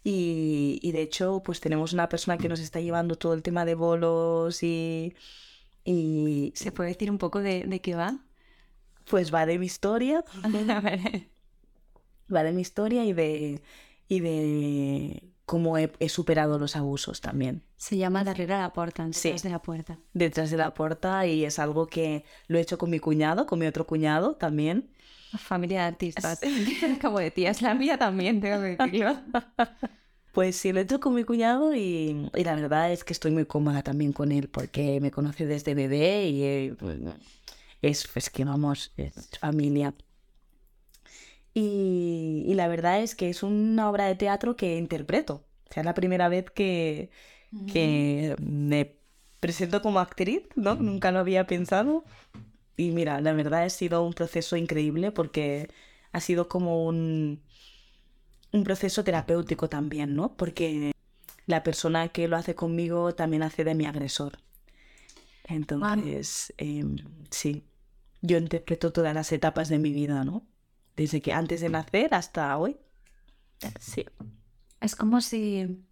[0.05, 3.65] Y, y de hecho, pues tenemos una persona que nos está llevando todo el tema
[3.65, 5.15] de bolos y...
[5.85, 8.19] y ¿Se puede decir un poco de, de qué va?
[9.11, 10.23] pues va de mi historia,
[12.35, 13.63] va de mi historia y de,
[14.07, 17.63] y de cómo he, he superado los abusos también.
[17.77, 18.71] Se llama Darrere la
[19.15, 19.29] Sí.
[19.29, 19.99] detrás de la puerta.
[20.13, 23.59] Detrás de la puerta y es algo que lo he hecho con mi cuñado, con
[23.59, 24.91] mi otro cuñado también.
[25.37, 26.41] Familia de artistas.
[27.03, 29.17] Como de tía, es la mía también, tengo que decirlo.
[30.33, 33.33] Pues sí, lo he hecho con mi cuñado y, y la verdad es que estoy
[33.33, 36.77] muy cómoda también con él porque me conoce desde bebé y eh,
[37.83, 39.95] es, es que vamos, es familia.
[41.55, 45.45] Y, y la verdad es que es una obra de teatro que interpreto.
[45.71, 47.11] O sea, es la primera vez que,
[47.67, 48.97] que me
[49.41, 50.77] presento como actriz, ¿no?
[50.77, 52.05] Nunca lo había pensado.
[52.79, 55.69] Y mira, la verdad ha sido un proceso increíble porque
[56.13, 57.43] ha sido como un,
[58.53, 60.35] un proceso terapéutico también, ¿no?
[60.37, 60.93] Porque
[61.47, 64.39] la persona que lo hace conmigo también hace de mi agresor.
[65.45, 66.97] Entonces, em,
[67.31, 67.65] sí,
[68.23, 70.47] yo interpreto todas las etapas de mi vida, ¿no?
[70.97, 72.77] Desde que antes de nacer hasta hoy.
[73.81, 74.05] Sí.
[74.81, 75.85] Es como si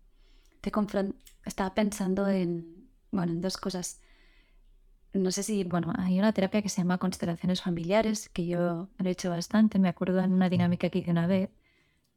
[0.60, 1.14] te confron-
[1.44, 4.00] Estaba pensando en, bueno, en dos cosas.
[5.16, 9.08] No sé si, bueno, hay una terapia que se llama constelaciones familiares, que yo lo
[9.08, 9.78] he hecho bastante.
[9.78, 11.50] Me acuerdo en una dinámica que hice una vez,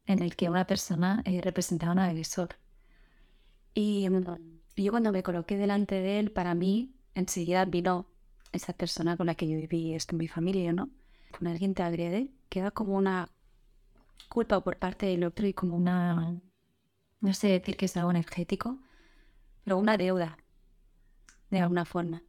[0.06, 2.50] en el que una persona eh, representaba a un agresor.
[3.74, 4.08] Y
[4.76, 8.08] yo cuando me coloqué delante de él, para mí, enseguida vino
[8.52, 10.90] esa persona con la que yo viví esto en mi familia, ¿no?
[11.32, 13.30] Cuando alguien te agrede, queda como una
[14.28, 16.42] culpa por parte del otro y como una,
[17.22, 18.80] no sé decir que es algo energético,
[19.64, 20.38] pero una deuda,
[21.50, 22.24] de alguna forma.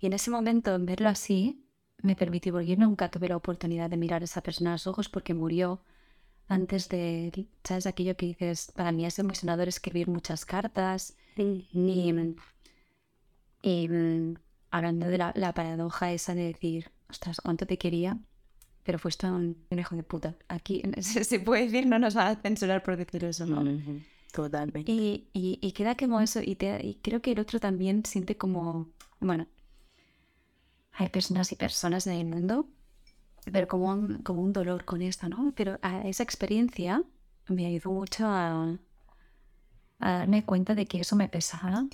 [0.00, 1.64] Y en ese momento, en verlo así,
[2.02, 4.86] me permitió, porque yo nunca tuve la oportunidad de mirar a esa persona a los
[4.86, 5.80] ojos porque murió
[6.48, 7.86] antes de, ¿sabes?
[7.86, 11.16] Aquello que dices, para mí es emocionador escribir muchas cartas
[12.02, 12.12] y,
[13.62, 14.34] y mm,
[14.70, 18.18] hablando de la, la paradoja esa de decir, ostras, cuánto te quería,
[18.84, 20.36] pero fuiste un, un hijo de puta.
[20.48, 23.62] Aquí se, se puede decir, no nos van a censurar por decir eso, ¿no?
[24.32, 24.90] Totalmente.
[24.92, 28.36] Y, y, y queda como eso, y, te- y creo que el otro también siente
[28.36, 28.88] como,
[29.20, 29.46] bueno,
[30.96, 32.68] hay personas y personas en el mundo,
[33.52, 35.52] pero como un, como un dolor con esto, ¿no?
[35.56, 37.04] Pero a esa experiencia
[37.48, 38.78] me ayudó mucho a,
[39.98, 41.86] a darme cuenta de que eso me pesaba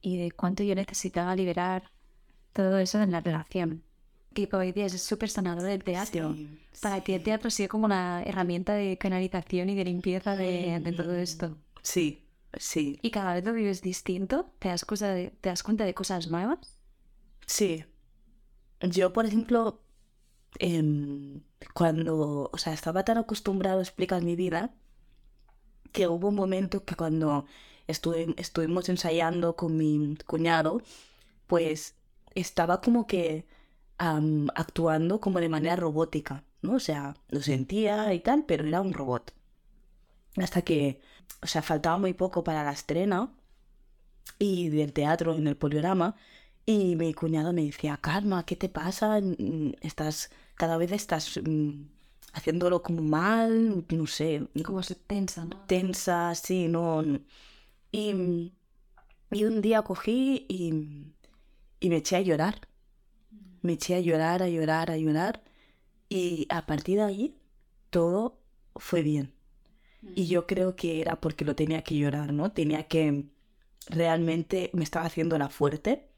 [0.00, 1.90] y de cuánto yo necesitaba liberar
[2.52, 3.84] todo eso en la relación.
[4.34, 6.34] Que como dices, es súper sanador el teatro.
[6.34, 10.36] Sí, Para ti el teatro ha sido como una herramienta de canalización y de limpieza
[10.36, 11.58] de, de todo esto.
[11.82, 12.28] Sí,
[12.58, 15.94] sí, Y cada vez lo vives distinto, te das, cosa de- te das cuenta de
[15.94, 16.78] cosas nuevas.
[17.46, 17.84] sí.
[18.82, 19.80] Yo, por ejemplo,
[20.58, 21.42] em,
[21.74, 24.74] cuando, o sea, estaba tan acostumbrado a explicar mi vida
[25.92, 27.46] que hubo un momento que cuando
[27.86, 30.82] estuve, estuvimos ensayando con mi cuñado,
[31.46, 31.96] pues
[32.34, 33.46] estaba como que
[33.98, 36.74] am, actuando como de manera robótica, ¿no?
[36.76, 39.34] O sea, lo sentía y tal, pero era un robot.
[40.36, 41.00] Hasta que,
[41.42, 43.32] o sea, faltaba muy poco para la estrena
[44.38, 46.16] y del teatro en el poliorama
[46.66, 49.20] y mi cuñado me decía, Karma, ¿qué te pasa?
[49.20, 51.82] Mm, Estás, cada vez estás mm,
[52.34, 55.56] haciéndolo como mal, no sé, Como se tensa, ¿no?
[55.66, 57.02] tensa, sí, no.
[57.92, 58.52] Y,
[59.32, 60.74] y un día cogí y,
[61.80, 62.68] y me eché a llorar.
[63.62, 65.42] Me eché a llorar, a llorar, a llorar.
[66.08, 67.36] Y a partir de ahí
[67.90, 68.38] todo
[68.76, 69.34] fue bien.
[70.14, 72.52] Y yo creo que era porque lo tenía que llorar, ¿no?
[72.52, 73.26] Tenía que
[73.88, 76.08] realmente me estaba haciendo la fuerte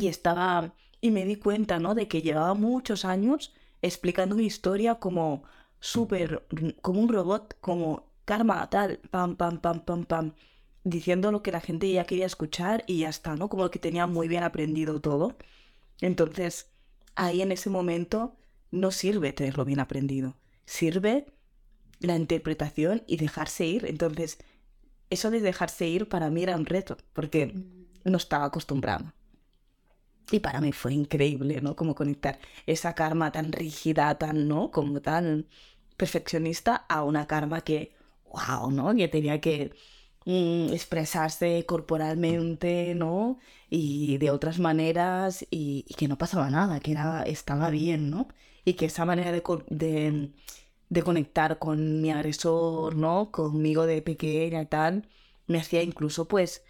[0.00, 1.94] y estaba y me di cuenta, ¿no?
[1.94, 5.44] De que llevaba muchos años explicando mi historia como
[5.80, 6.46] súper
[6.82, 10.32] como un robot, como karma tal, pam pam pam pam pam,
[10.84, 13.48] diciendo lo que la gente ya quería escuchar y ya está, ¿no?
[13.48, 15.36] Como que tenía muy bien aprendido todo.
[16.00, 16.70] Entonces,
[17.14, 18.36] ahí en ese momento
[18.70, 20.36] no sirve tenerlo bien aprendido.
[20.64, 21.26] Sirve
[22.00, 23.86] la interpretación y dejarse ir.
[23.86, 24.38] Entonces,
[25.10, 27.54] eso de dejarse ir para mí era un reto, porque
[28.04, 29.14] no estaba acostumbrada.
[30.30, 31.74] Y para mí fue increíble, ¿no?
[31.76, 34.70] Como conectar esa karma tan rígida, tan, ¿no?
[34.70, 35.46] Como tan
[35.96, 37.92] perfeccionista a una karma que,
[38.32, 38.94] wow, ¿no?
[38.94, 39.72] Que tenía que
[40.26, 43.38] mm, expresarse corporalmente, ¿no?
[43.70, 48.28] Y de otras maneras y, que no pasaba nada, que era, estaba bien, ¿no?
[48.64, 50.32] Y que esa manera de, de,
[50.90, 53.30] de conectar con mi agresor, ¿no?
[53.30, 55.08] Conmigo de pequeña y tal,
[55.46, 56.64] me hacía incluso, pues,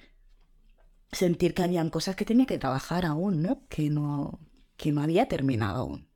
[1.12, 3.66] sentir que habían cosas que tenía que trabajar aún, ¿no?
[3.68, 4.38] Que no,
[4.76, 6.08] que no había terminado aún.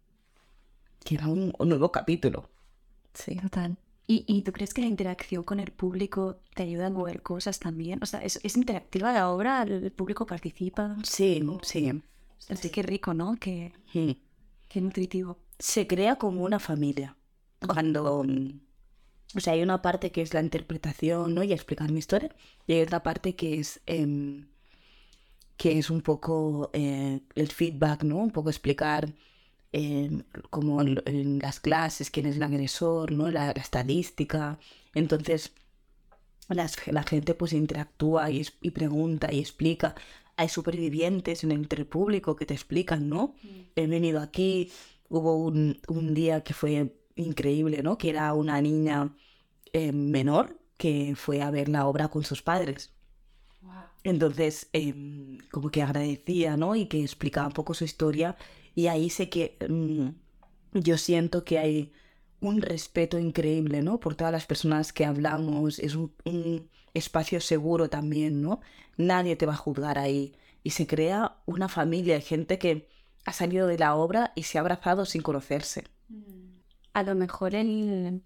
[1.04, 2.50] Que era un, un nuevo capítulo.
[3.14, 3.36] Sí.
[3.36, 3.76] Total.
[4.06, 7.58] ¿Y, ¿Y, tú crees que la interacción con el público te ayuda a mover cosas
[7.60, 8.00] también?
[8.02, 9.62] O sea, ¿es, es interactiva la obra?
[9.62, 10.96] ¿El público participa?
[11.04, 12.02] Sí, sí.
[12.48, 13.36] Así que rico, ¿no?
[13.36, 14.20] Que, Sí.
[14.68, 15.38] que nutritivo.
[15.58, 17.16] se crea como una familia.
[17.66, 18.60] Cuando, mm,
[19.36, 21.42] o sea, hay una parte que es la interpretación, ¿no?
[21.44, 22.34] Y explicar mi historia,
[22.66, 24.48] y hay otra parte que es, em,
[25.62, 28.18] que es un poco eh, el feedback, ¿no?
[28.18, 29.02] Un poco explicar
[29.72, 33.30] em, como en, en las clases quién es el agresor, ¿no?
[33.30, 34.58] La, la estadística.
[34.94, 35.54] Entonces,
[36.48, 39.94] las- la gente pues interactúa y, pregunta y explica.
[40.36, 43.34] Hay supervivientes en el público que te explican, ¿no?
[43.76, 44.70] He venido aquí,
[45.08, 47.98] hubo un, un día que fue increíble, ¿no?
[47.98, 49.14] Que era una niña
[49.72, 52.91] eh, menor que fue a ver la obra con sus padres.
[54.04, 56.74] Entonces, em, como que agradecía, ¿no?
[56.74, 58.36] Y que explicaba un poco su historia.
[58.74, 61.92] Y ahí sé que mm, yo siento que hay
[62.40, 64.00] un respeto increíble, ¿no?
[64.00, 65.78] Por todas las personas que hablamos.
[65.78, 66.12] Es un,
[66.94, 68.60] espacio seguro también, ¿no?
[68.98, 70.34] Nadie te va a juzgar ahí.
[70.62, 72.88] Y se crea una familia de gente que
[73.24, 75.84] ha salido de la obra y se ha abrazado sin conocerse.
[76.92, 78.22] A lo mejor el,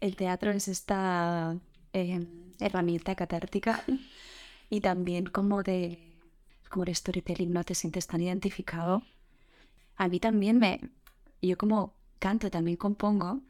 [0.00, 1.56] el teatro es esta
[1.92, 2.26] eh,
[2.60, 3.84] herramienta catártica
[4.70, 6.04] y también como de
[6.68, 9.02] como de storytelling no te sientes tan identificado.
[9.96, 10.80] A mí también me...
[11.40, 13.40] Yo como canto también compongo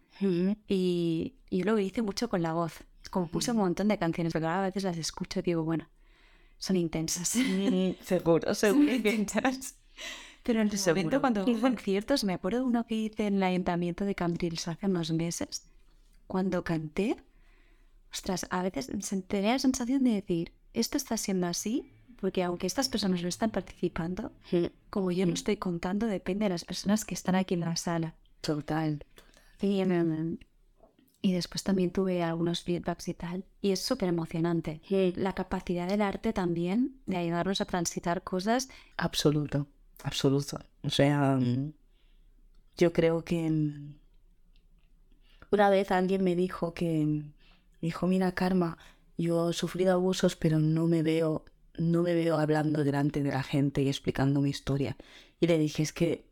[0.69, 2.85] y yo lo hice mucho con la voz.
[3.11, 5.89] Como puse un montón de canciones, pero a veces las escucho y digo, bueno,
[6.59, 7.29] son intensas.
[8.03, 9.77] seguro, Son intensas.
[10.45, 11.03] Pero en el Seguro.
[11.03, 14.87] momento cuando conciertos, me acuerdo de uno que hice en el ayuntamiento de Cambrils hace
[14.87, 15.69] unos meses,
[16.27, 17.17] cuando canté,
[18.11, 18.91] ostras, a veces
[19.27, 23.51] tenía la sensación de decir, esto está siendo así, porque aunque estas personas no están
[23.51, 24.33] participando,
[24.91, 28.15] como yo lo estoy contando, depende de las personas que están aquí en la sala.
[28.41, 29.05] Total.
[29.61, 29.83] Y,
[31.21, 34.81] y después también tuve algunos feedbacks y tal, y es súper emocionante.
[35.17, 39.67] La capacidad del arte también de ayudarnos a transitar cosas Absoluto,
[40.03, 40.59] absoluto.
[40.83, 41.73] O sea, mm,
[42.77, 43.95] yo creo que mm,
[45.51, 47.23] una vez alguien me dijo que,
[47.81, 48.79] dijo, mira, Karma,
[49.19, 51.45] yo he sufrido abusos, pero no me veo,
[51.77, 54.97] no me veo hablando delante de la gente y explicando mi historia.
[55.41, 56.25] Y le dije, es que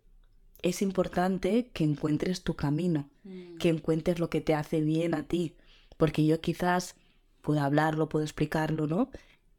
[0.63, 3.11] es importante que encuentres tu camino,
[3.59, 5.57] que encuentres lo que te hace bien a ti,
[5.97, 6.95] porque yo quizás
[7.43, 9.11] puedo hablarlo, puedo explicarlo, ¿no?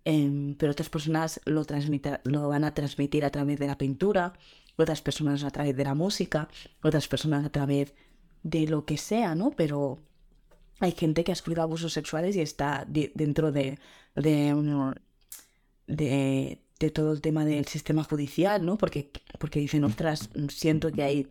[0.05, 1.65] Em, pero otras personas lo,
[2.23, 4.34] lo van a transmitir a través de la pintura,
[4.78, 6.47] otras personas a través de la música,
[6.82, 7.93] otras personas a través
[8.43, 9.51] de lo que sea, ¿no?
[9.51, 9.99] Pero
[10.80, 13.80] hay gente que ha sufrido abusos sexuales y está dentro de,
[16.93, 18.78] todo el tema del sistema judicial, ¿no?
[18.78, 21.28] Porque, porque dicen, ostras, siento que hay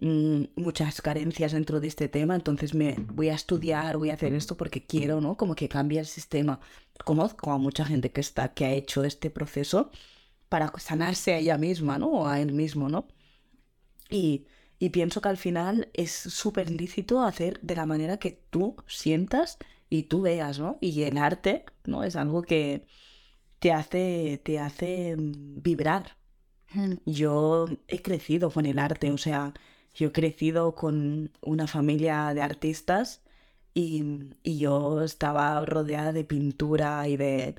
[0.00, 4.34] mm, muchas carencias dentro de este tema, entonces me voy a estudiar, voy a hacer
[4.34, 5.36] esto porque quiero, ¿no?
[5.36, 6.60] Como que cambie el sistema.
[7.04, 9.90] Conozco a mucha gente que está, que ha hecho este proceso
[10.48, 12.08] para sanarse a ella misma, ¿no?
[12.08, 13.06] O a él mismo, ¿no?
[14.10, 14.46] Y,
[14.78, 19.58] y pienso que al final es súper lícito hacer de la manera que tú sientas
[19.90, 20.78] y tú veas, ¿no?
[20.80, 22.04] Y el arte, ¿no?
[22.04, 22.86] Es algo que
[23.60, 26.16] te hace, te hace mm, vibrar.
[27.06, 29.54] Yo he crecido con el arte, o sea,
[29.94, 33.22] yo he crecido con una familia de artistas
[33.74, 34.04] y,
[34.42, 37.56] y yo estaba rodeada de pintura y de,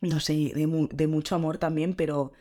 [0.00, 2.32] no sé, de, de mucho amor también, pero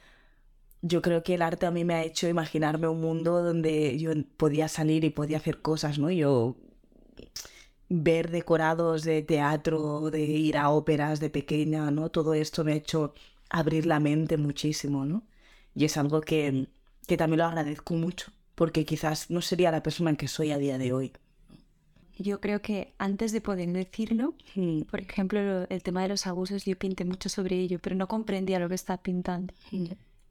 [0.92, 4.12] yo creo que el arte a mí me ha hecho imaginarme un mundo donde yo
[4.38, 6.10] podía salir y podía hacer cosas, ¿no?
[6.12, 6.56] Yo
[7.90, 12.10] ver decorados de teatro, de ir a óperas de pequeña, ¿no?
[12.10, 13.14] Todo esto me ha hecho
[13.50, 15.24] abrir la mente muchísimo, ¿no?
[15.76, 16.68] Y es algo que,
[17.08, 20.58] que también lo agradezco mucho, porque quizás no sería la persona en que soy a
[20.58, 21.14] día de hoy.
[22.18, 26.28] Yo creo que antes de poder decirlo, Mm, por ejemplo, lo- el tema de los
[26.28, 29.54] abusos, yo pinté mucho sobre ello, pero no comprendía lo que estaba pintando.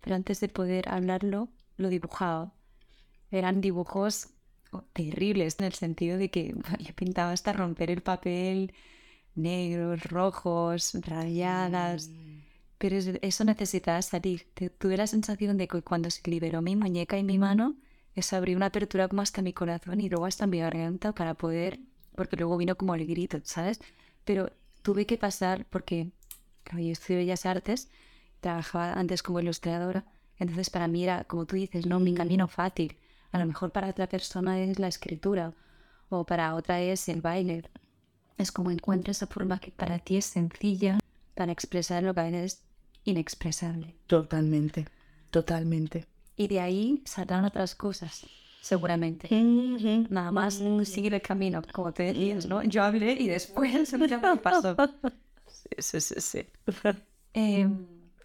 [0.05, 1.49] Pero antes de poder hablarlo,
[1.79, 2.55] lo dibujaba.
[3.31, 4.29] Eran dibujos
[4.73, 8.75] oh, terribles en el sentido de que yo pintaba hasta romper el papel,
[9.37, 12.13] negros, rojos, rayadas.
[12.79, 14.49] Pero es- eso necesitaba salir.
[14.79, 17.77] Tuve la sensación de que cuando se liberó mi muñeca y mi mano,
[18.15, 21.81] eso abrió una apertura como hasta mi corazón y luego hasta mi garganta para poder,
[22.17, 23.81] porque luego vino como el grito, ¿sabes?
[24.25, 24.51] Pero
[24.83, 26.11] tuve que pasar porque,
[26.73, 27.91] yo estudié Bellas Artes,
[28.45, 30.05] trabajaba antes como ilustradora,
[30.39, 32.97] entonces para mí era, como tú dices, no mi camino fácil.
[33.33, 35.55] A lo mejor para otra persona es la escritura
[36.11, 37.63] o para otra es el baile.
[38.37, 40.99] Es como encuentra esa forma que para ti es sencilla
[41.35, 42.63] para expresar lo que a veces es
[43.05, 43.97] inexpresable.
[44.07, 44.87] Totalmente,
[45.31, 46.07] totalmente.
[46.37, 48.27] Y de ahí saldrán otras cosas.
[48.61, 49.29] seguramente.
[49.29, 50.07] Ujú.
[50.11, 52.63] Nada más seguir el camino, como te decías, ¿no?
[52.63, 54.77] Yo hablé y después ya me pasó.
[55.47, 56.47] Sí, sí, sí, sí.
[57.35, 57.69] Eh,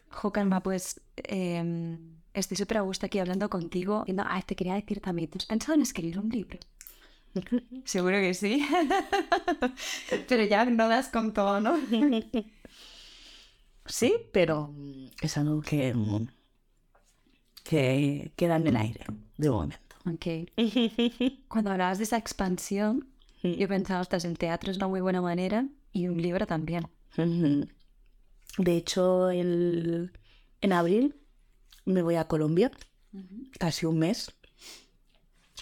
[0.10, 1.98] jo, Karma, pues eh,
[2.34, 4.04] estoy súper a gusto aquí hablando contigo.
[4.08, 6.60] No, ah, te quería decir también, ¿tú has pensado en escribir un libro?
[7.86, 8.66] Seguro que sí.
[10.28, 11.78] Pero ya no das con todo, ¿no?
[13.86, 14.72] Sí, pero
[15.20, 15.96] es algo que,
[17.64, 19.04] que queda en el aire
[19.38, 19.96] de momento.
[20.06, 20.52] Ok.
[21.48, 23.08] Cuando hablabas de esa expansión,
[23.42, 26.88] yo pensaba, ostras, el teatro es una muy buena manera y un libro también.
[28.60, 30.12] De hecho, el-
[30.62, 31.16] en abril
[31.86, 32.72] me voy a Colombia,
[33.58, 34.32] casi un mes,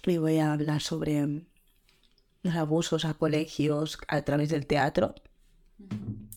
[0.06, 1.46] y voy a hablar sobre
[2.42, 5.14] los abusos a colegios a través del teatro,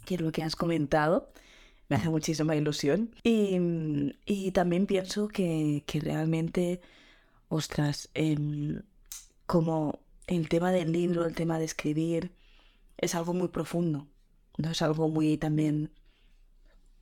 [0.04, 1.32] que es lo que has comentado.
[1.88, 3.14] Me hace muchísima ilusión.
[3.24, 3.56] Y,
[4.26, 6.80] y también pienso que, que realmente,
[7.48, 8.82] ostras, em,
[9.46, 12.32] como el tema del libro, el tema de escribir,
[12.98, 14.06] es algo muy profundo.
[14.58, 15.90] No es algo muy también,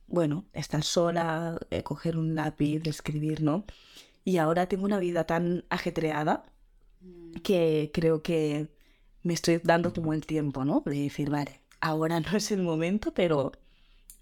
[0.09, 3.65] bueno, estar sola, eh, coger un lápiz, escribir, ¿no?
[4.25, 6.43] Y ahora tengo una vida tan ajetreada
[7.43, 8.69] que creo que
[9.23, 10.81] me estoy dando como el tiempo, ¿no?
[10.85, 13.51] De decir, vale, ahora no es el momento, pero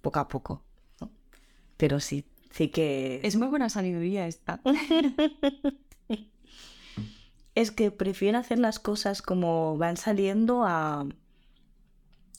[0.02, 0.64] poco a poco,
[1.02, 1.12] ¿no?
[1.78, 3.22] Pero sí, sí que...
[3.24, 4.62] Es muy buena sabiduría esta.
[7.56, 11.08] Es que prefiero hacer las cosas como van saliendo a,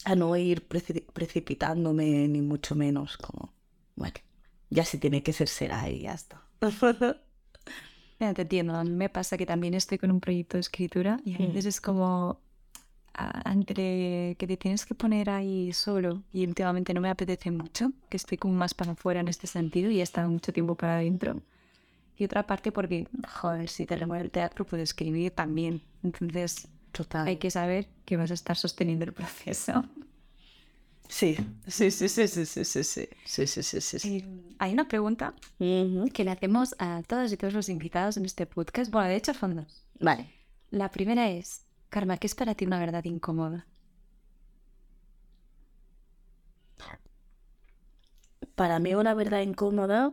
[0.05, 3.17] a no ir preci- precipitándome ni mucho menos.
[3.19, 3.53] Como,
[3.97, 4.15] bueno,
[4.71, 6.43] ya se tiene que ser será y ya está.
[8.21, 11.21] Ya te entiendo, a mí me pasa que también estoy con un proyecto de escritura
[11.25, 12.41] y a veces es como
[13.45, 18.17] entre que te tienes que poner ahí solo y últimamente no me apetece mucho, que
[18.17, 21.41] estoy como más para afuera en este sentido y he estado mucho tiempo para adentro.
[22.17, 23.09] Y otra parte porque,
[23.41, 25.83] joder, si te remueve el teatro puedes escribir también.
[26.03, 26.69] Entonces
[26.99, 27.27] Total.
[27.29, 29.85] hay que saber que vas a estar sosteniendo el proceso.
[31.09, 31.37] Sí,
[31.67, 32.85] sí, sí, sí, sí, sí, sí,
[33.25, 34.17] sí, sí, sí, sí.
[34.19, 38.47] Eh, Hay una pregunta que le hacemos a todos y todos los invitados en este
[38.47, 38.91] podcast.
[38.91, 39.87] Bueno, de hecho son dos.
[40.01, 40.29] Vale.
[40.71, 43.67] La primera es, Karma, ¿qué es para ti una verdad incómoda?
[48.55, 50.13] Para mí una verdad incómoda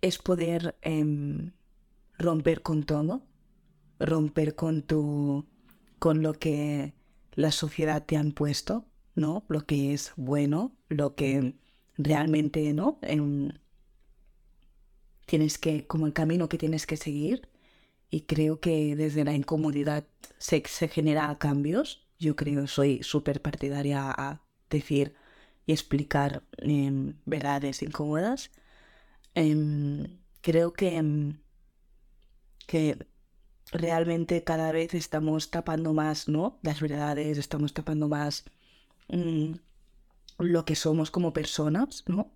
[0.00, 1.52] es poder em,
[2.18, 3.22] romper con todo,
[3.98, 5.46] romper con tu,
[5.98, 6.94] con lo que
[7.32, 9.44] la sociedad te han puesto, ¿no?
[9.48, 11.54] Lo que es bueno, lo que
[11.96, 12.98] realmente, ¿no?
[13.02, 13.50] Em,
[15.26, 17.48] tienes que, como el camino que tienes que seguir.
[18.10, 20.06] Y creo que desde la incomodidad
[20.38, 22.08] se, se genera cambios.
[22.18, 25.14] Yo creo, soy súper partidaria a decir
[25.66, 28.50] y explicar em, verdades incómodas.
[29.34, 30.96] Em, creo que,
[32.68, 32.84] que
[33.72, 36.60] realmente cada vez estamos tapando más, ¿no?
[36.62, 38.44] Las verdades, estamos tapando más
[39.08, 39.54] mm,
[40.38, 42.32] lo que somos como personas, ¿no?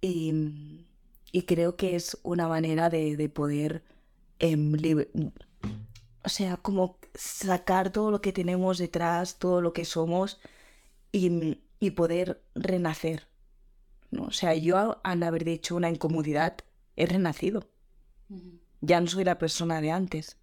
[0.00, 0.86] Y,
[1.32, 3.84] y creo que es una manera de, de poder,
[4.40, 5.10] em, libe-
[6.24, 10.40] o sea, como sacar todo lo que tenemos detrás, todo lo que somos
[11.12, 13.28] y, y poder renacer,
[14.12, 14.24] ¿no?
[14.26, 16.58] O sea, yo al haber dicho una incomodidad,
[16.96, 17.68] he renacido.
[18.86, 20.36] Ya no soy la persona de antes.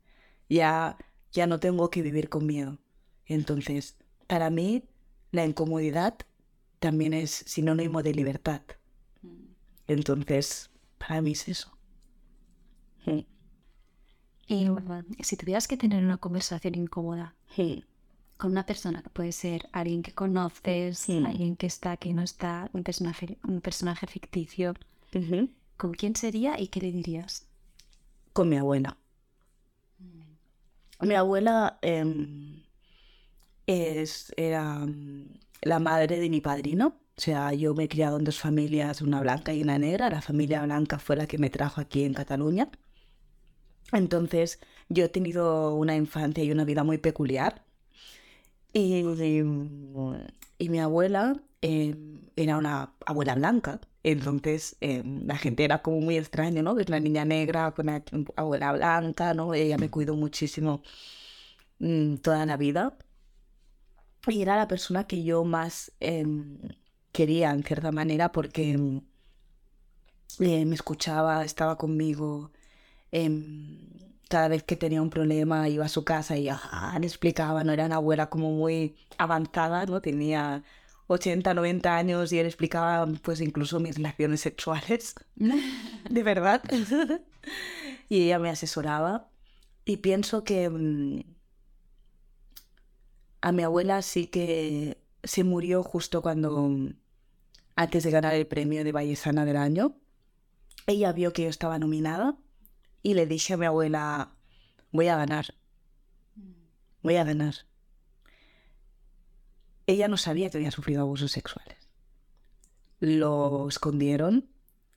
[0.50, 0.98] Ya,
[1.32, 2.78] ya no tengo que vivir con miedo.
[3.26, 3.96] Entonces,
[4.28, 4.84] para mí,
[5.32, 6.16] la incomodidad
[6.80, 8.62] también es sinónimo de libertad.
[9.88, 11.72] Entonces, para mí es eso.
[13.06, 13.20] Mm.
[14.48, 14.68] Y
[15.24, 17.84] si tuvieras que tener una conversación incómoda Mm.
[18.38, 21.26] con una persona, que puede ser alguien que conoces, Mm.
[21.26, 24.74] alguien que está, que no está, un personaje, un personaje ficticio.
[25.78, 27.48] ¿con quién sería y qué le dirías?
[28.34, 28.98] Con mi abuela.
[31.02, 32.64] Mi abuela em,
[33.66, 37.00] es, era mm, la madre de mi padrino.
[37.18, 40.10] O sea, yo me he criado en dos familias, una blanca y una negra.
[40.10, 42.70] La familia blanca fue la que me trajo aquí en Cataluña.
[43.92, 44.60] Entonces,
[44.90, 47.64] yo he tenido una infancia y una vida muy peculiar.
[48.74, 49.44] Y, y,
[50.58, 53.82] y mi abuela era una abuela blanca.
[54.04, 56.76] Entonces, eh, la gente era como muy extraño, ¿no?
[56.76, 58.04] Ver una niña negra con una
[58.36, 59.54] abuela blanca, ¿no?
[59.54, 60.82] Ella me cuidó muchísimo
[61.80, 62.98] mm, toda la vida.
[64.28, 66.60] Y era la persona que yo más em,
[67.12, 69.02] quería, en cierta manera, porque em,
[70.40, 72.52] eh, me escuchaba, estaba conmigo.
[73.12, 73.80] em,
[74.30, 77.74] cada vez que tenía un problema iba a su casa y ah, le explicaba, no
[77.74, 80.02] era una abuela como muy avanzada, ¿no?
[80.02, 80.64] Tenía
[81.12, 85.16] 80, 90 años y él explicaba pues incluso mis relaciones sexuales.
[85.36, 86.64] de verdad.
[88.10, 89.30] y ella me asesoraba.
[89.84, 91.22] Y pienso que mm,
[93.42, 96.96] a mi abuela sí que se murió justo cuando, mm,
[97.76, 99.98] antes de ganar el premio de Vallesana del año.
[100.88, 102.38] Ella vio que yo estaba nominada
[103.04, 104.32] y le dije a mi abuela,
[104.92, 105.56] voy a ganar,
[107.04, 107.71] voy a ganar.
[109.92, 111.76] Ella no sabía que había sufrido abusos sexuales.
[113.02, 114.48] Lo escondieron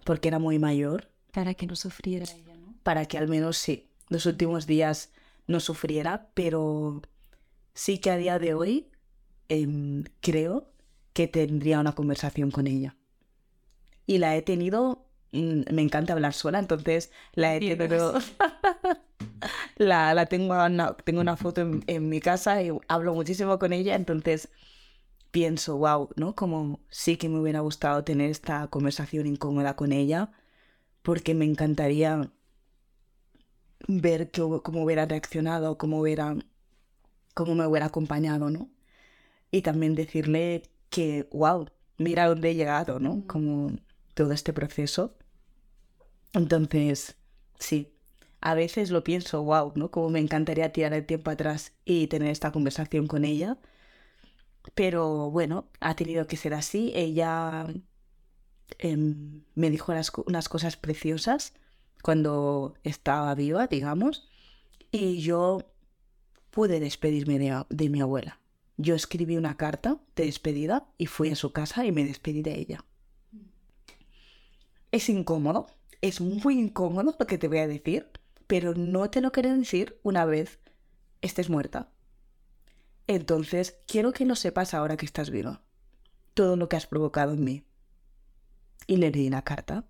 [0.05, 1.11] porque era muy mayor.
[1.33, 2.77] Para que no sufriera ella, ¿no?
[2.85, 5.11] Para que al menos sí, los últimos días
[5.49, 7.03] no sufriera, pero
[7.73, 8.89] sí que a día de hoy
[9.49, 10.71] em, creo
[11.13, 12.95] que tendría una conversación con ella.
[14.07, 18.15] Y la he tenido, mm, me encanta hablar sola, entonces la he tenido...
[19.77, 23.73] la, la tengo, una, tengo una foto en, en, mi casa y hablo muchísimo con
[23.73, 24.51] ella, entonces
[25.35, 26.37] pienso, wow, ¿no?
[26.37, 30.31] Como sí que me hubiera gustado tener esta conversación incómoda con ella,
[31.03, 32.31] porque me encantaría
[33.89, 36.37] ver que, cómo hubiera reaccionado, cómo, hubiera,
[37.35, 38.71] cómo me hubiera acompañado, ¿no?
[39.51, 41.67] Y también decirle que, wow,
[41.99, 43.25] mira dónde he llegado, ¿no?
[43.27, 43.73] Como
[44.15, 45.17] todo este proceso.
[46.33, 47.17] Entonces,
[47.59, 47.93] sí,
[48.41, 49.91] a veces lo pienso, wow, ¿no?
[49.91, 53.59] Como me encantaría tirar el tiempo atrás y tener esta conversación con ella
[54.75, 56.93] pero bueno, ha tenido que ser así.
[56.95, 57.67] Ella
[58.79, 59.93] em, me dijo
[60.27, 61.53] unas, cosas preciosas
[62.03, 64.29] cuando estaba viva, digamos,
[64.91, 65.71] y yo
[66.51, 68.41] pude despedirme de, de, mi abuela.
[68.77, 72.59] Yo escribí una carta de despedida y fui a su casa y me despedí de
[72.59, 72.85] ella.
[74.93, 75.67] Es incómodo,
[76.01, 78.09] es muy incómodo lo que te voy a decir,
[78.47, 80.61] pero no te lo quiero decir una vez
[81.21, 81.89] estés muerta.
[83.07, 85.61] Entonces, quiero que lo sepas ahora que estás vivo.
[86.33, 87.65] Todo lo que has provocado en mí.
[88.87, 89.87] Y le leí la carta.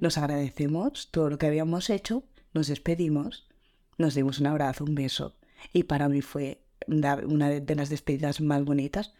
[0.00, 3.48] Nos agradecemos todo lo que habíamos hecho, nos despedimos,
[3.96, 5.36] nos dimos un abrazo, un beso.
[5.72, 9.14] Y para mí fue una de las despedidas más bonitas.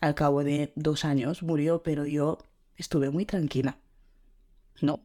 [0.00, 2.38] Al cabo de dos años murió, pero yo
[2.76, 3.78] estuve muy tranquila.
[4.80, 5.00] No.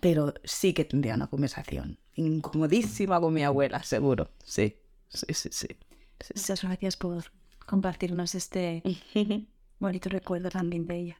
[0.00, 4.30] Pero sí que tendría una conversación incomodísima con mi abuela, seguro.
[4.44, 4.76] Sí,
[5.08, 5.68] sí, sí, sí.
[6.34, 7.24] Muchas gracias por
[7.66, 8.82] compartirnos este
[9.78, 11.18] bonito recuerdo también de ella.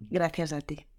[0.00, 0.84] Gracias a ti.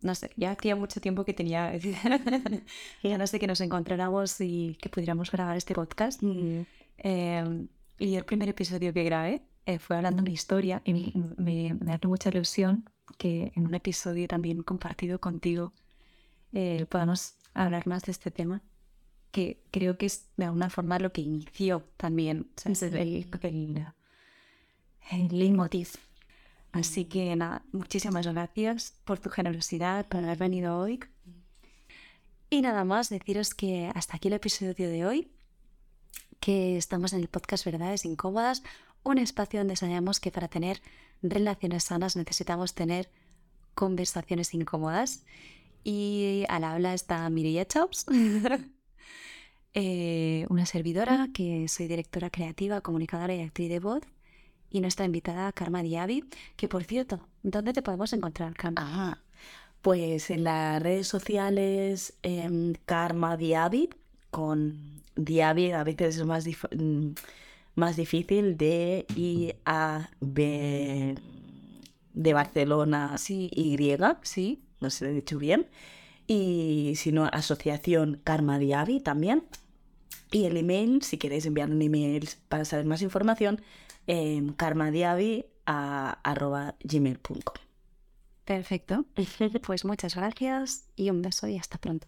[0.00, 4.78] no sé, ya hacía mucho tiempo que tenía ya no sé que nos encontráramos y
[4.80, 6.22] que pudiéramos grabar este podcast.
[6.22, 7.68] Em,
[7.98, 11.74] y el primer episodio que grabé eh, fue hablando de mi historia y me, me,
[11.74, 12.88] me mucha ilusión
[13.18, 15.72] que en un episodio también compartido contigo
[16.52, 18.62] eh, podamos hablar más de este tema
[19.30, 23.86] que creo que es de alguna forma lo que inició también el, el,
[25.10, 25.88] el leitmotiv.
[26.72, 31.00] Así que nada, muchísimas gracias por tu generosidad, por haber venido hoy.
[32.50, 35.30] Y nada más, deciros que hasta aquí el episodio de hoy,
[36.40, 38.62] que estamos en el podcast Verdades Incómodas,
[39.02, 40.80] un espacio donde sabemos que para tener
[41.22, 43.10] relaciones sanas necesitamos tener
[43.74, 45.24] conversaciones incómodas.
[45.84, 48.06] Y al habla está Mireia Chops.
[49.74, 54.02] Eh, una servidora, que soy directora creativa, comunicadora y actriz de voz,
[54.70, 56.24] y nuestra invitada Karma Diaby,
[56.56, 58.80] que por cierto, ¿dónde te podemos encontrar, Karma?
[58.80, 59.18] Ah,
[59.82, 63.90] pues en las redes sociales em, Karma Diaby,
[64.30, 67.10] con Diaby a veces es más, mm,
[67.74, 71.14] más difícil de I A B
[72.14, 73.48] de Barcelona sí.
[73.52, 73.76] Y,
[74.22, 75.66] sí, no sé si lo he dicho bien
[76.28, 79.44] y si no, asociación Karma Diaby también.
[80.30, 83.62] Y el email, si queréis enviar un email para saber más información,
[84.06, 87.54] eh, karmadiaby.gmail.com.
[88.44, 89.06] Perfecto.
[89.66, 92.06] Pues muchas gracias y un beso y hasta pronto.